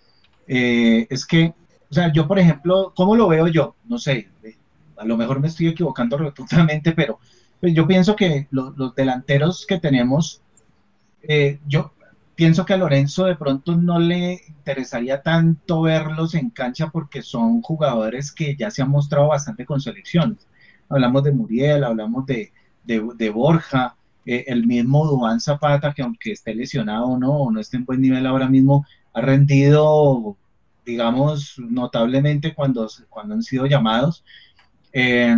[0.46, 1.54] eh, es que,
[1.90, 3.74] o sea, yo, por ejemplo, ¿cómo lo veo yo?
[3.84, 4.56] No sé, eh,
[4.96, 7.18] a lo mejor me estoy equivocando rotundamente, pero
[7.60, 10.42] pues, yo pienso que los delanteros que tenemos,
[11.22, 11.92] eh, yo
[12.34, 17.62] pienso que a Lorenzo de pronto no le interesaría tanto verlos en cancha porque son
[17.62, 20.46] jugadores que ya se han mostrado bastante con selecciones.
[20.88, 22.52] Hablamos de Muriel, hablamos de,
[22.84, 23.96] de Borja,
[24.26, 27.84] eh, el mismo Dubán Zapata, que aunque esté lesionado o no, o no esté en
[27.84, 30.36] buen nivel ahora mismo, ha rendido,
[30.84, 34.24] digamos, notablemente cuando, cuando han sido llamados.
[34.92, 35.36] Eh,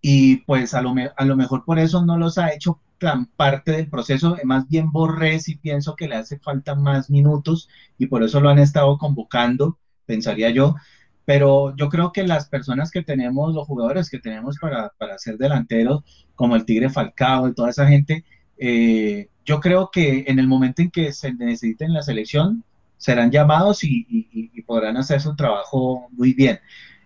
[0.00, 3.72] y pues a lo, a lo mejor por eso no los ha hecho tan parte
[3.72, 7.68] del proceso, más bien Borrés y pienso que le hace falta más minutos
[7.98, 10.76] y por eso lo han estado convocando, pensaría yo,
[11.24, 15.38] pero yo creo que las personas que tenemos, los jugadores que tenemos para, para ser
[15.38, 16.02] delanteros,
[16.34, 18.24] como el Tigre Falcao y toda esa gente,
[18.58, 22.64] eh, yo creo que en el momento en que se necesiten la selección,
[22.96, 26.60] serán llamados y, podrán hacer su trabajo muy bien.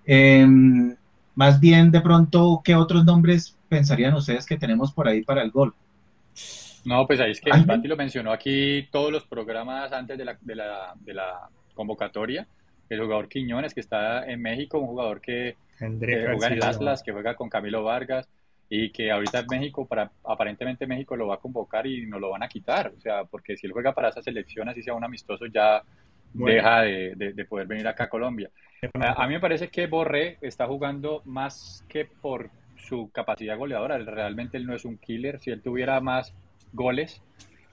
[0.04, 0.94] Em,
[1.34, 5.50] más bien, de pronto, ¿qué otros nombres pensarían ustedes que tenemos por ahí para el
[5.50, 5.74] gol?
[6.84, 10.38] No, pues ahí es que Pati lo mencionó aquí todos los programas antes de la,
[10.40, 12.46] de la, de la convocatoria
[12.88, 17.34] el jugador Quiñones, que está en México, un jugador que juega en Atlas, que juega
[17.34, 18.28] con Camilo Vargas
[18.68, 22.30] y que ahorita en México, para, aparentemente México lo va a convocar y no lo
[22.30, 25.04] van a quitar, o sea, porque si él juega para esa selección, así sea un
[25.04, 25.82] amistoso, ya
[26.44, 28.50] deja de, poder venir acá a Colombia.
[28.94, 33.98] A, mí me parece que Borré está jugando más que por su capacidad goleadora.
[33.98, 35.40] Realmente él no es un killer.
[35.40, 36.34] Si él tuviera más
[36.72, 37.22] goles,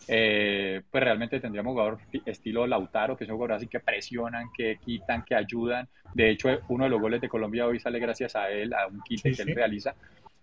[0.08, 4.50] eh, pues realmente tendríamos un jugador estilo Lautaro, que es un jugador así que presionan,
[4.56, 5.88] que quitan, que ayudan.
[6.14, 9.02] De hecho, uno de los goles de Colombia hoy sale gracias a él, a un
[9.02, 9.96] quite que él realiza,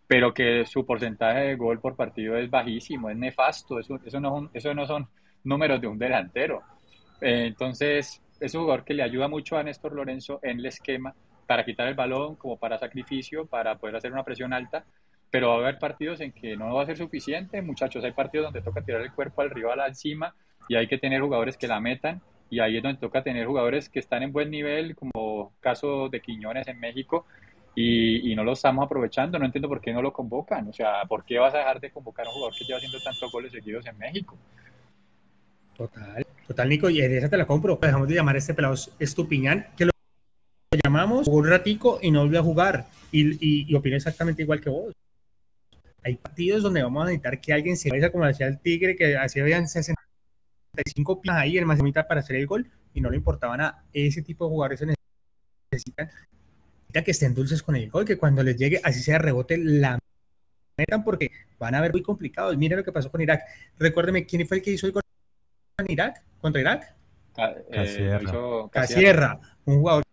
[0.06, 3.78] pero que su porcentaje de gol por partido es bajísimo, es nefasto.
[3.78, 5.06] Eso, eso, no, eso no son
[5.44, 6.62] números de un delantero.
[7.20, 11.14] Eh, entonces, es un jugador que le ayuda mucho a Néstor Lorenzo en el esquema
[11.46, 14.84] para quitar el balón, como para sacrificio, para poder hacer una presión alta
[15.30, 18.46] pero va a haber partidos en que no va a ser suficiente, muchachos, hay partidos
[18.46, 20.34] donde toca tirar el cuerpo al rival encima
[20.68, 22.20] y hay que tener jugadores que la metan
[22.50, 26.20] y ahí es donde toca tener jugadores que están en buen nivel, como caso de
[26.20, 27.24] Quiñones en México,
[27.76, 31.24] y, no lo estamos aprovechando, no entiendo por qué no lo convocan, o sea, ¿por
[31.24, 33.86] qué vas a dejar de convocar a un jugador que lleva haciendo tantos goles seguidos
[33.86, 34.36] en México?
[35.76, 37.78] Total, total, Nico, y esa te la compro.
[37.80, 39.92] Dejamos de llamar a este pelado Estupiñán, que lo
[40.84, 44.68] llamamos, un ratico y no volvió a jugar, y, y, y opina exactamente igual que
[44.68, 44.92] vos
[46.02, 49.16] hay partidos donde vamos a necesitar que alguien se vaya como decía el Tigre, que
[49.16, 53.16] así habían 65 pilas ahí en más mitad para hacer el gol y no le
[53.16, 56.10] importaban a ese tipo de jugadores se necesitan
[57.04, 59.98] que estén dulces con el gol, que cuando les llegue, así sea rebote, la
[60.76, 62.56] metan porque van a ver muy complicados.
[62.56, 63.42] Miren lo que pasó con Irak.
[63.78, 65.02] Recuérdeme, ¿quién fue el que hizo el gol
[65.76, 66.22] con Irak?
[66.40, 66.94] ¿Contra Irak?
[67.70, 68.18] Eh,
[68.72, 69.40] Casierra.
[69.64, 70.04] un jugador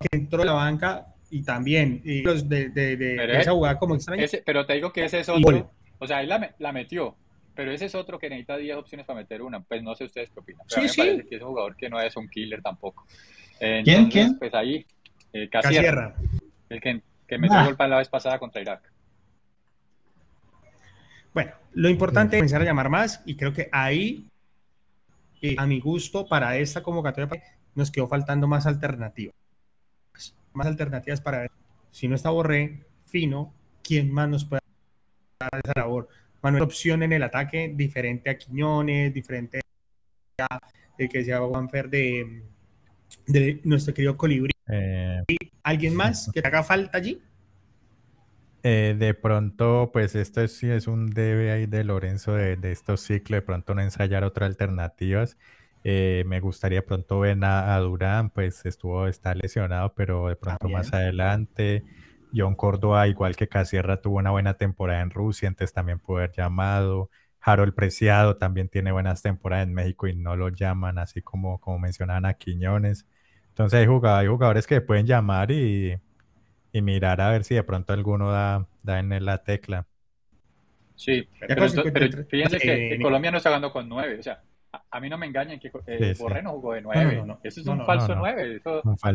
[0.00, 4.26] que entró a la banca y también y los de, de, esa jugada como extraña.
[4.44, 5.70] pero te digo que ese es otro.
[5.98, 7.16] O sea, ahí la, la, metió,
[7.54, 9.60] pero ese es otro que necesita 10 opciones para meter una.
[9.60, 10.66] Pues no sé ustedes qué opinan.
[10.68, 12.62] Pero sí, a mí me parece que es un jugador que no es un killer
[12.62, 13.06] tampoco.
[13.58, 14.08] ¿Quién?
[14.08, 14.38] ¿Quién?
[14.38, 14.86] Pues ahí,
[15.32, 16.14] eh, Casierra,
[16.68, 18.92] El que, que metió el gol la vez pasada contra Irak.
[21.34, 24.26] Bueno, lo importante es comenzar a llamar más y creo que ahí,
[25.42, 27.42] eh, a mi gusto, para esta convocatoria
[27.74, 29.34] nos quedó faltando más alternativas
[30.52, 31.50] más alternativas para ver
[31.90, 34.60] si no está Borré, Fino, ¿quién más nos puede
[35.40, 36.08] dar esa labor?
[36.42, 39.60] Manuel, opción en el ataque diferente a Quiñones, diferente
[40.38, 40.58] a
[40.96, 42.42] el que sea Juanfer de,
[43.26, 44.52] de nuestro querido Colibrí.
[44.68, 45.22] Eh,
[45.62, 47.20] ¿Alguien más que te haga falta allí?
[48.62, 53.00] Eh, de pronto, pues esto sí es un debe ahí de Lorenzo de, de estos
[53.00, 55.36] ciclos, de pronto no ensayar otras alternativas.
[55.84, 60.92] Eh, me gustaría pronto ver a, Durán, pues estuvo, está lesionado, pero de pronto más
[60.92, 61.84] adelante.
[62.34, 66.32] John Córdoba, igual que Casierra, tuvo una buena temporada en Rusia, entonces también pudo haber
[66.32, 67.10] llamado.
[67.40, 71.78] Harold Preciado también tiene buenas temporadas en México y no lo llaman, así como, como
[71.78, 73.06] mencionaban a Quiñones.
[73.48, 75.98] Entonces hay jugadores, hay jugadores que pueden llamar y,
[76.72, 79.86] y, mirar a ver si de pronto alguno da, da en la tecla.
[80.94, 81.68] Sí, pero,
[82.28, 84.42] fíjense que, eh, Colombia no está jugando con nueve, o sea,
[84.90, 87.24] a, mí no me engañen que eh, Borreno jugó de 9.
[87.42, 88.60] Eso es un falso 9.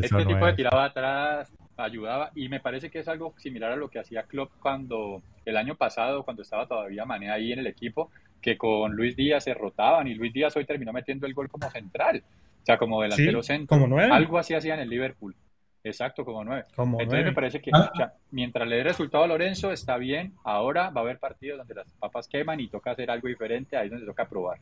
[0.01, 2.31] este tipo de tiraba atrás, ayudaba.
[2.35, 5.75] Y me parece que es algo similar a lo que hacía Klopp cuando el año
[5.75, 8.09] pasado, cuando estaba todavía Mané ahí en el equipo,
[8.41, 10.07] que con Luis Díaz se rotaban.
[10.07, 12.23] Y Luis Díaz hoy terminó metiendo el gol como central.
[12.61, 13.77] O sea, como delantero centro.
[13.77, 15.35] Como Algo así hacía en el Liverpool.
[15.83, 16.63] Exacto, como nueve.
[16.77, 18.13] Entonces me parece que ah.
[18.31, 20.33] mientras le dé resultado a Lorenzo está bien.
[20.43, 23.75] Ahora va a haber partidos donde las papas queman y toca hacer algo diferente.
[23.75, 24.59] Ahí es donde toca probar.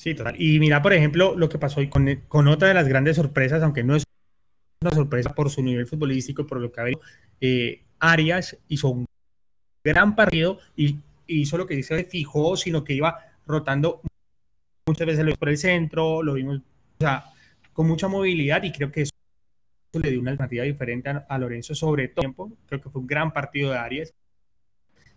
[0.00, 0.34] Sí, total.
[0.40, 3.62] Y mira, por ejemplo, lo que pasó hoy con, con otra de las grandes sorpresas,
[3.62, 4.04] aunque no es
[4.80, 7.00] una sorpresa por su nivel futbolístico, por lo que ha habido,
[7.38, 9.04] eh, Arias hizo un
[9.84, 10.96] gran partido y
[11.26, 14.00] hizo lo que se fijó, sino que iba rotando
[14.86, 16.62] muchas veces por el centro, lo vimos, o
[16.98, 17.26] sea,
[17.74, 19.12] con mucha movilidad y creo que eso
[19.92, 22.52] le dio una alternativa diferente a, Lorenzo sobre todo tiempo.
[22.66, 24.14] Creo que fue un gran partido de Arias.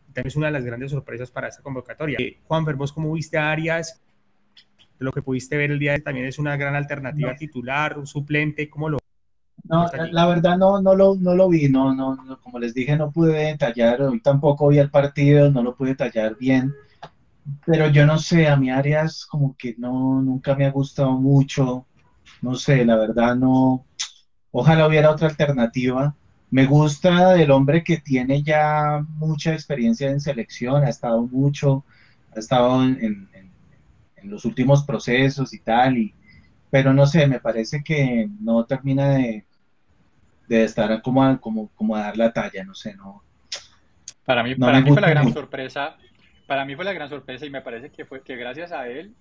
[0.08, 2.18] También es una de las grandes sorpresas para esta convocatoria.
[2.20, 4.03] Eh, Juan, ¿vos cómo viste a Arias?
[5.00, 8.08] Lo que pudiste ver el día de hoy también es una gran alternativa titular, un
[8.08, 9.00] suplente, ¿cómo lo
[9.64, 13.12] no, la verdad no, no, lo, no lo vi, no, no, como les dije, no
[13.12, 16.74] pude detallar, hoy tampoco vi el partido, no lo pude detallar bien,
[17.66, 21.86] pero yo no sé, a mi Arias como que no, nunca me ha gustado mucho,
[22.42, 23.86] no sé, la verdad no,
[24.52, 26.16] ojalá hubiera otra alternativa.
[26.52, 31.84] Me gusta del hombre que tiene ya mucha experiencia en selección, ha estado mucho,
[32.36, 33.30] ha estado en en
[34.24, 36.14] los últimos procesos y tal, y,
[36.70, 39.46] pero no sé, me parece que no termina de,
[40.48, 43.24] de estar como a, como, como a dar la talla, no sé, no.
[44.26, 45.98] Para mí, para mí fue la gran sorpresa,
[46.48, 49.14] para mí fue la gran sorpresa y me parece que fue que gracias a él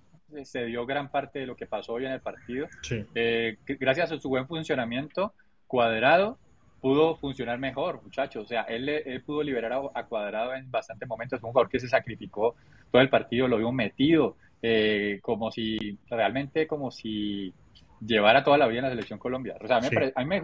[0.45, 2.69] se dio gran parte de lo que pasó hoy en el partido.
[3.15, 5.35] Eh, gracias a su buen funcionamiento,
[5.67, 6.39] Cuadrado
[6.83, 8.45] pudo funcionar mejor, muchachos.
[8.45, 11.41] O sea, él, él pudo liberar a, Cuadrado en bastantes momentos.
[11.43, 12.57] un jugador que se sacrificó
[12.91, 17.53] todo el partido, lo vimos metido eh, como si, realmente como si
[18.01, 19.57] llevara toda la vida en la selección Colombia.
[19.61, 19.89] O sea, a mí,
[20.27, 20.43] me,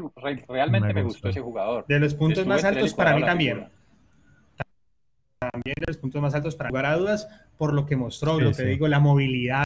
[0.49, 1.29] realmente me, gustó.
[1.29, 1.87] ese jugador.
[1.87, 3.69] De los puntos más altos para mí también.
[5.39, 8.53] También de los puntos más altos para lugar a dudas, por lo que mostró, lo
[8.53, 9.65] que digo, la movilidad,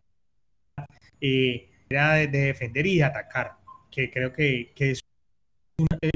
[1.21, 3.53] eh, era de, defender y de atacar,
[3.91, 4.95] que creo que, que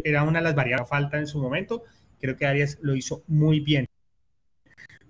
[0.05, 1.84] era una de las variables falta en su momento.
[2.20, 3.87] Creo que Arias lo hizo muy bien.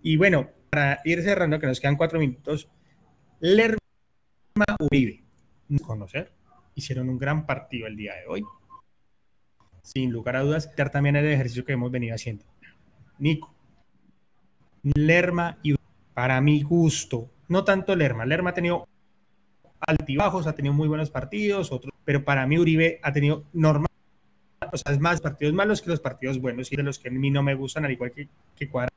[0.03, 2.69] Y bueno, para ir cerrando, que nos quedan cuatro minutos,
[3.41, 3.79] Lerma
[4.81, 5.23] Uribe,
[5.85, 6.33] conocer,
[6.75, 8.45] hicieron un gran partido el día de hoy.
[9.83, 12.45] Sin lugar a dudas, también el ejercicio que hemos venido haciendo.
[13.19, 13.55] Nico,
[14.83, 15.75] Lerma y
[16.15, 18.89] para mi gusto, no tanto Lerma, Lerma ha tenido
[19.81, 23.91] altibajos, ha tenido muy buenos partidos, otros, pero para mí Uribe ha tenido normal,
[24.73, 27.13] o sea, es más partidos malos que los partidos buenos y de los que a
[27.13, 28.97] mí no me gustan, al igual que, que Cuadrado,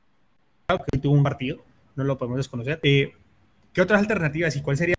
[0.90, 1.62] que tuvo un partido,
[1.96, 2.80] no lo podemos desconocer.
[2.82, 3.12] Eh,
[3.72, 4.96] ¿Qué otras alternativas y cuál sería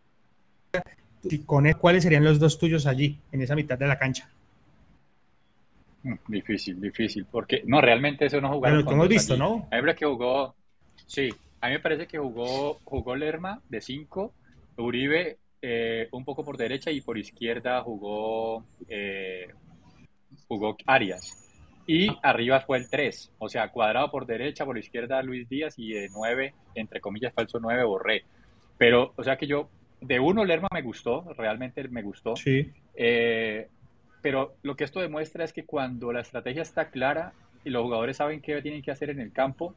[1.46, 4.30] con él, cuáles serían los dos tuyos allí, en esa mitad de la cancha?
[6.04, 8.80] Mm, difícil, difícil, porque no, realmente eso no jugaron.
[8.80, 9.68] Pero lo hemos visto, ¿no?
[9.72, 10.56] A mí que jugó,
[11.06, 14.34] sí, a mí me parece que jugó, jugó Lerma de 5,
[14.78, 19.48] Uribe eh, un poco por derecha y por izquierda jugó, eh,
[20.48, 21.38] jugó Arias.
[21.86, 25.94] Y arriba fue el 3, o sea, cuadrado por derecha, por izquierda Luis Díaz y
[25.94, 28.24] de 9, entre comillas, falso 9, Borré.
[28.82, 29.70] Pero, o sea que yo,
[30.02, 32.36] de uno Lerma me gustó, realmente me gustó.
[32.36, 32.68] Sí.
[32.96, 33.68] Eh,
[34.24, 37.32] pero lo que esto demuestra es que cuando la estrategia está clara
[37.64, 39.76] y los jugadores saben qué tienen que hacer en el campo,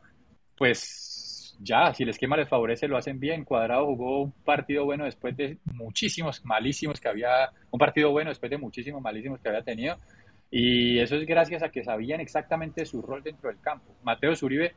[0.57, 3.45] pues ya, si el esquema les favorece, lo hacen bien.
[3.45, 8.49] Cuadrado jugó un partido bueno después de muchísimos malísimos que había, un partido bueno después
[8.49, 9.99] de muchísimos malísimos que había tenido.
[10.51, 13.95] Y eso es gracias a que sabían exactamente su rol dentro del campo.
[14.03, 14.73] Mateo Zuribe,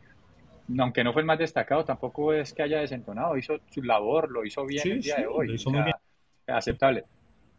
[0.80, 4.46] aunque no fue el más destacado, tampoco es que haya desentonado, hizo su labor, lo
[4.46, 5.54] hizo bien el día de hoy.
[5.54, 5.96] Hizo muy bien.
[6.48, 7.04] Aceptable.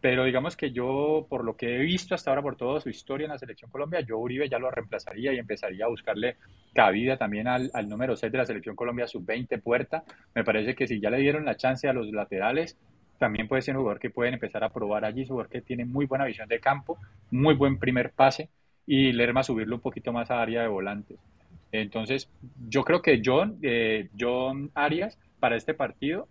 [0.01, 3.25] Pero digamos que yo, por lo que he visto hasta ahora, por toda su historia
[3.25, 6.37] en la selección Colombia, yo Uribe ya lo reemplazaría y empezaría a buscarle
[6.73, 10.05] cabida también al, al número 6 de la selección Colombia, sub-20 puerta.
[10.35, 12.79] Me parece que si ya le dieron la chance a los laterales,
[13.19, 15.85] también puede ser un jugador que pueden empezar a probar allí, un jugador que tiene
[15.85, 16.99] muy buena visión de campo,
[17.31, 18.49] muy buen primer pase
[18.87, 21.19] y Lerma subirlo un poquito más a área de volantes.
[21.73, 22.29] Entonces,
[22.69, 26.29] yo creo que John, eh, John Arias para este partido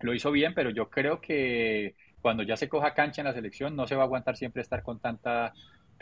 [0.00, 3.76] lo hizo bien, pero yo creo que cuando ya se coja cancha en la selección,
[3.76, 5.52] no se va a aguantar siempre estar con tanta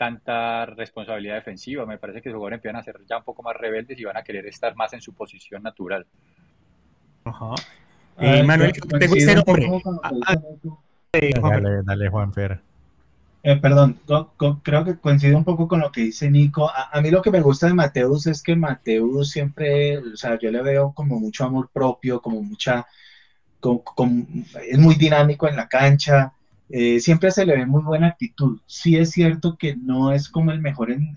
[0.01, 1.85] tanta responsabilidad defensiva.
[1.85, 4.17] Me parece que los jugadores empiezan a ser ya un poco más rebeldes y van
[4.17, 6.07] a querer estar más en su posición natural.
[7.23, 7.53] Ajá.
[8.17, 9.67] Eh, Manuel, ¿te gusta el nombre?
[10.01, 12.59] Ah, ah, dale, dale, Juan Fer.
[13.43, 13.99] Eh, perdón,
[14.63, 16.69] creo que coincide un poco con lo que dice Nico.
[16.69, 20.51] A, mí lo que me gusta de Mateus es que Mateus siempre, o sea, yo
[20.51, 22.85] le veo como mucho amor propio, como mucha
[24.69, 26.33] es muy dinámico en la cancha,
[26.69, 28.59] eh, siempre se le ve muy buena actitud.
[28.65, 31.15] Sí es cierto que no es como el mejor en,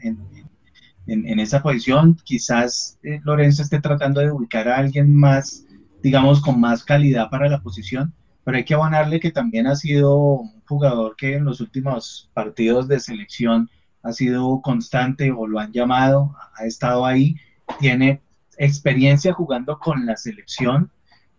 [1.06, 5.64] en, esa posición, quizás eh, Lorenzo esté tratando de ubicar a alguien más,
[6.02, 8.12] digamos, con más calidad para la posición,
[8.44, 12.86] pero hay que abonarle que también ha sido un jugador que en los últimos partidos
[12.88, 13.70] de selección
[14.02, 17.36] ha sido constante o lo han llamado, ha estado ahí,
[17.80, 18.20] tiene
[18.58, 20.90] experiencia jugando con la selección,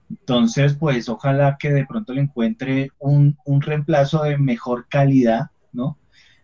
[0.09, 5.97] entonces, pues ojalá que de pronto le encuentre un, reemplazo de mejor calidad, ¿no?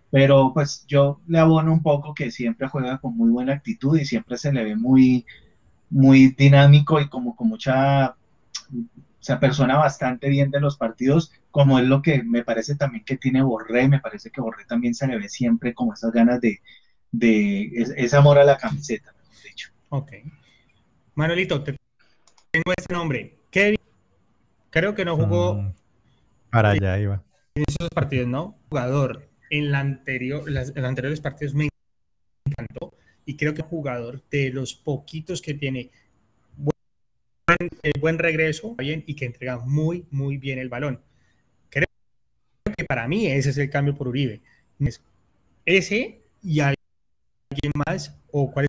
[0.10, 4.06] Pero pues yo le abono un poco que siempre juega con muy buena actitud y
[4.06, 5.26] siempre se le ve muy,
[5.90, 8.16] muy dinámico y como con mucha,
[9.22, 13.18] se persona bastante bien de los partidos, como es lo que me parece también que
[13.18, 16.60] tiene Borré, me parece que Borré también se le ve siempre como esas ganas de,
[17.12, 19.70] de ese amor a la camiseta, mejor dicho.
[19.90, 20.12] Ok.
[21.14, 21.78] Manuelito, te
[22.50, 23.80] tengo este nombre, Kevin,
[24.72, 25.56] creo que no jugó.
[25.56, 25.74] Mm,
[26.50, 27.24] para allá iba.
[27.54, 28.58] En esos partidos, ¿no?
[28.70, 29.30] Jugador.
[29.52, 31.70] En, la anterior, las, en los anteriores partidos me
[32.46, 32.96] encantó.
[33.26, 35.92] Y creo que jugador de los poquitos que tiene
[37.48, 41.02] buen, eh, buen regreso bien, y que entrega muy, muy bien el balón.
[41.70, 41.88] Creo
[42.76, 44.42] que para mí ese es el cambio por Uribe.
[45.66, 48.68] Ese y alguien más, o cuál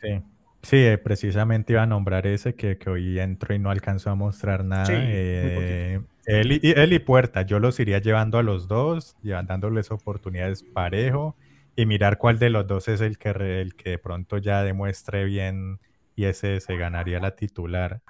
[0.00, 0.22] Sí.
[0.64, 4.64] Sí, eh, precisamente iba a nombrar ese que, hoy entro y no alcanzó a mostrar
[4.64, 4.86] nada.
[4.90, 10.62] Eh, él, y, él, y, Puerta, yo los iría llevando a los dos, dándoles oportunidades
[10.62, 11.36] parejo
[11.76, 13.28] y mirar cuál de los dos es el que,
[13.60, 15.80] el que de pronto ya demuestre bien
[16.16, 18.00] y ese se ganaría la titular.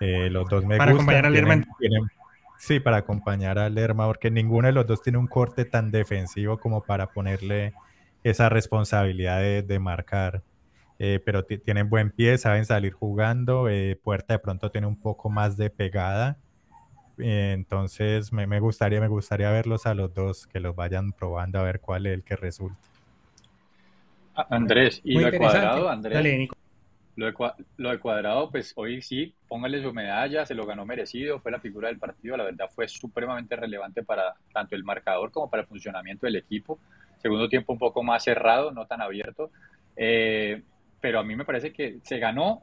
[0.00, 1.64] Eh, los dos me para acompañar a Lerma.
[2.58, 6.58] sí, para acompañar a Lerma, porque ninguno de los dos tiene un corte tan defensivo
[6.58, 7.74] como para ponerle
[8.22, 10.42] esa responsabilidad de marcar.
[10.98, 13.68] Eh, pero tienen buen pie, saben salir jugando.
[13.68, 16.38] Eh, Puerta de pronto tiene un poco más de pegada
[17.18, 21.58] Eh, entonces me, me, gustaría, me gustaría verlos a los dos, que los vayan probando
[21.58, 22.76] a ver cuál es el que resulta.
[24.50, 26.14] Andrés, y lo cuadrado, Andrés.
[26.14, 26.48] Dale,
[27.16, 27.34] lo de,
[27.78, 31.60] lo de, Cuadrado, pues hoy sí, póngale su medalla, se lo ganó merecido, fue la
[31.60, 35.68] figura del partido, la verdad fue supremamente relevante para tanto el marcador como para el
[35.68, 36.78] funcionamiento del equipo.
[37.18, 39.50] Segundo tiempo un poco más cerrado, no tan abierto,
[39.96, 40.62] eh,
[41.00, 42.62] pero a mí me parece que se ganó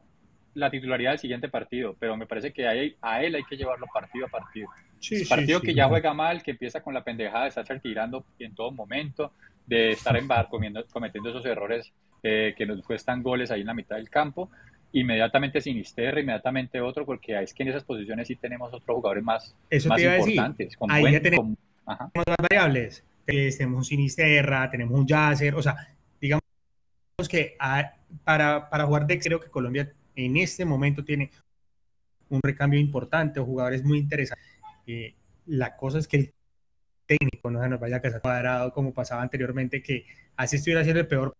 [0.54, 3.58] la titularidad del siguiente partido, pero me parece que a él, a él hay que
[3.58, 4.70] llevarlo partido a partido.
[4.99, 8.54] Sí, partido que ya juega mal, que empieza con la pendejada de estar tirando en
[8.54, 9.34] todo momento,
[9.66, 11.91] de estar en bar cometiendo esos errores
[12.24, 14.49] eh, que nos cuestan goles ahí en la mitad del campo.
[14.93, 19.55] Inmediatamente Sinisterra, inmediatamente otro, porque es que en esas posiciones sí tenemos otros jugadores más,
[19.69, 20.78] Eso más importantes.
[20.78, 21.99] Con ahí ya tenemos, más
[22.49, 23.03] variables.
[23.26, 25.76] tenemos un Sinisterra, tenemos un Yasser, o sea,
[26.21, 26.43] digamos
[27.30, 27.57] que
[28.24, 31.30] para, para jugar de creo que Colombia en este momento tiene
[32.30, 34.45] un recambio importante, jugadores muy interesantes.
[34.88, 35.15] Eh,
[35.45, 36.34] la cosa es que el
[37.05, 40.05] técnico no se nos vaya a casar cuadrado como pasaba anteriormente, que
[40.36, 41.36] así estuviera siendo el peor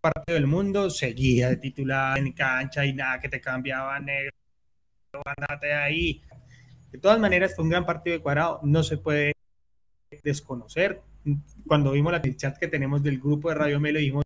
[0.00, 4.32] partido del mundo, seguía de titular en cancha y nada que te cambiaba negro,
[5.24, 6.22] andate ahí.
[6.90, 9.32] De todas maneras, fue un gran partido de cuadrado, no se puede
[10.22, 11.02] desconocer.
[11.66, 14.24] Cuando vimos la, chat que tenemos del grupo de Radio Melo, dijimos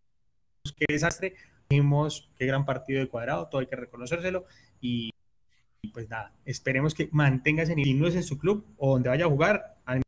[0.76, 1.34] qué desastre,
[1.68, 4.46] dijimos qué gran partido de cuadrado, todo hay que reconocérselo
[4.80, 5.10] y,
[5.92, 9.24] pues nada, esperemos que mantenga ese nivel, no es en su club o donde vaya
[9.24, 10.02] a jugar, al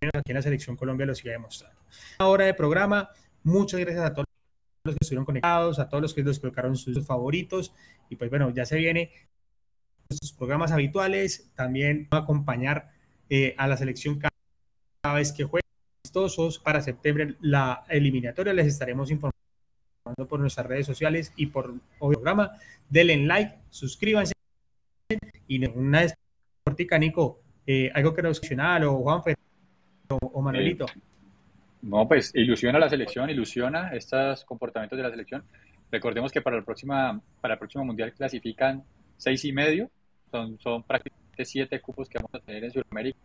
[0.00, 1.80] menos aquí en la Selección Colombia lo siga demostrando.
[2.20, 3.10] Una hora de programa,
[3.42, 4.31] muchas gracias a todos
[4.84, 7.72] los que estuvieron conectados, a todos los que nos colocaron sus favoritos.
[8.08, 9.10] Y pues bueno, ya se viene
[10.10, 11.50] nuestros programas habituales.
[11.54, 12.90] También acompañar
[13.30, 15.70] eh, a la selección cada vez que jueguen
[16.04, 18.52] amistosos para septiembre la eliminatoria.
[18.52, 19.36] Les estaremos informando
[20.28, 22.52] por nuestras redes sociales y por el programa.
[22.88, 24.32] Denle like, suscríbanse.
[25.46, 26.14] Y una vez
[26.64, 29.36] cortica, Nico, eh, algo que nos mencionara o Juanfe
[30.08, 30.86] o, o Manuelito.
[31.82, 35.42] No, pues ilusiona la selección, ilusiona estos comportamientos de la selección.
[35.90, 38.84] Recordemos que para, la próxima, para el próximo Mundial clasifican
[39.16, 39.90] seis y medio,
[40.30, 43.18] son, son prácticamente siete cupos que vamos a tener en Sudamérica.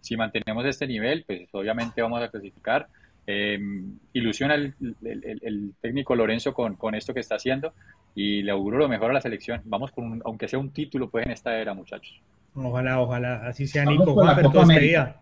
[0.00, 2.88] Si mantenemos este nivel, pues obviamente vamos a clasificar.
[3.26, 7.74] Em, ilusiona el, el, técnico Lorenzo con, con, esto que está haciendo
[8.14, 9.60] y le auguro lo mejor a la selección.
[9.66, 12.22] Vamos con, aunque sea un título, pues en esta era, muchachos.
[12.54, 14.14] Ojalá, ojalá, así sea, Nico.
[14.14, 15.14] Juan,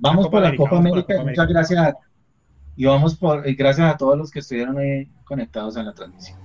[0.00, 1.94] Vamos por la Copa América, muchas gracias.
[2.76, 6.38] Y vamos por, gracias a todos los que estuvieron ahí conectados en la transmisión.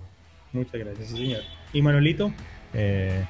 [0.51, 1.41] Muchas gracias, señor.
[1.72, 2.32] ¿Y Manuelito?
[2.74, 3.26] Eh,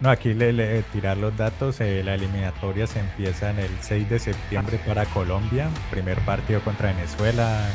[0.00, 1.80] no, aquí le, le, tirar los datos.
[1.80, 5.68] Eh, la eliminatoria se empieza en el 6 de septiembre para Colombia.
[5.90, 7.68] Primer partido contra Venezuela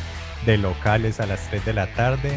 [0.46, 2.32] de locales a las 3 de la tarde.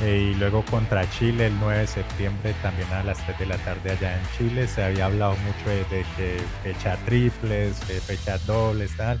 [0.00, 3.58] Eh, y luego contra Chile el 9 de septiembre también a las 3 de la
[3.58, 4.68] tarde allá en Chile.
[4.68, 9.20] Se había hablado mucho de, que fecha triples, de fecha dobles, tal,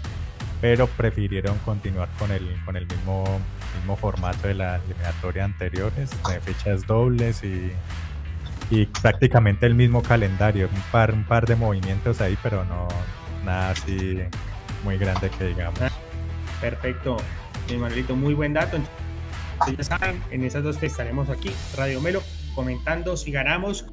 [0.60, 3.24] pero prefirieron continuar con el, con el mismo,
[3.76, 7.72] mismo formato de la eliminatoria anteriores, de fechas dobles y,
[8.70, 12.86] y prácticamente el mismo calendario, un par, un par de movimientos ahí, pero no
[13.44, 14.20] nada así
[14.84, 15.80] muy grande que digamos.
[16.60, 17.16] Perfecto,
[17.68, 18.78] mi Manuelito, muy buen dato
[19.76, 22.22] ya saben, en esas dos estaremos aquí, Radio Melo,
[22.54, 23.86] comentando si ganamos,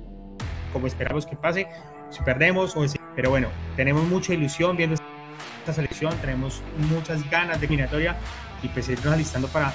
[0.74, 1.68] como esperamos que pase,
[2.09, 2.97] si perdemos o si...
[3.16, 8.16] Pero bueno, tenemos mucha ilusión viendo esta selección, tenemos muchas ganas de eliminatoria
[8.61, 9.74] y pues irnos alistando para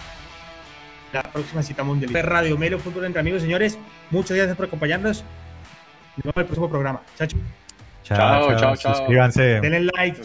[1.12, 2.12] la próxima cita mundial.
[2.22, 3.78] Radio Melo, Fútbol entre amigos, señores,
[4.11, 5.24] muchas gracias por acompañarnos.
[6.16, 7.01] Nos vemos en el próximo programa.
[7.16, 7.41] Chao, chao.
[8.03, 9.61] Chao, chao, Suscríbanse.
[9.61, 10.20] Denle like.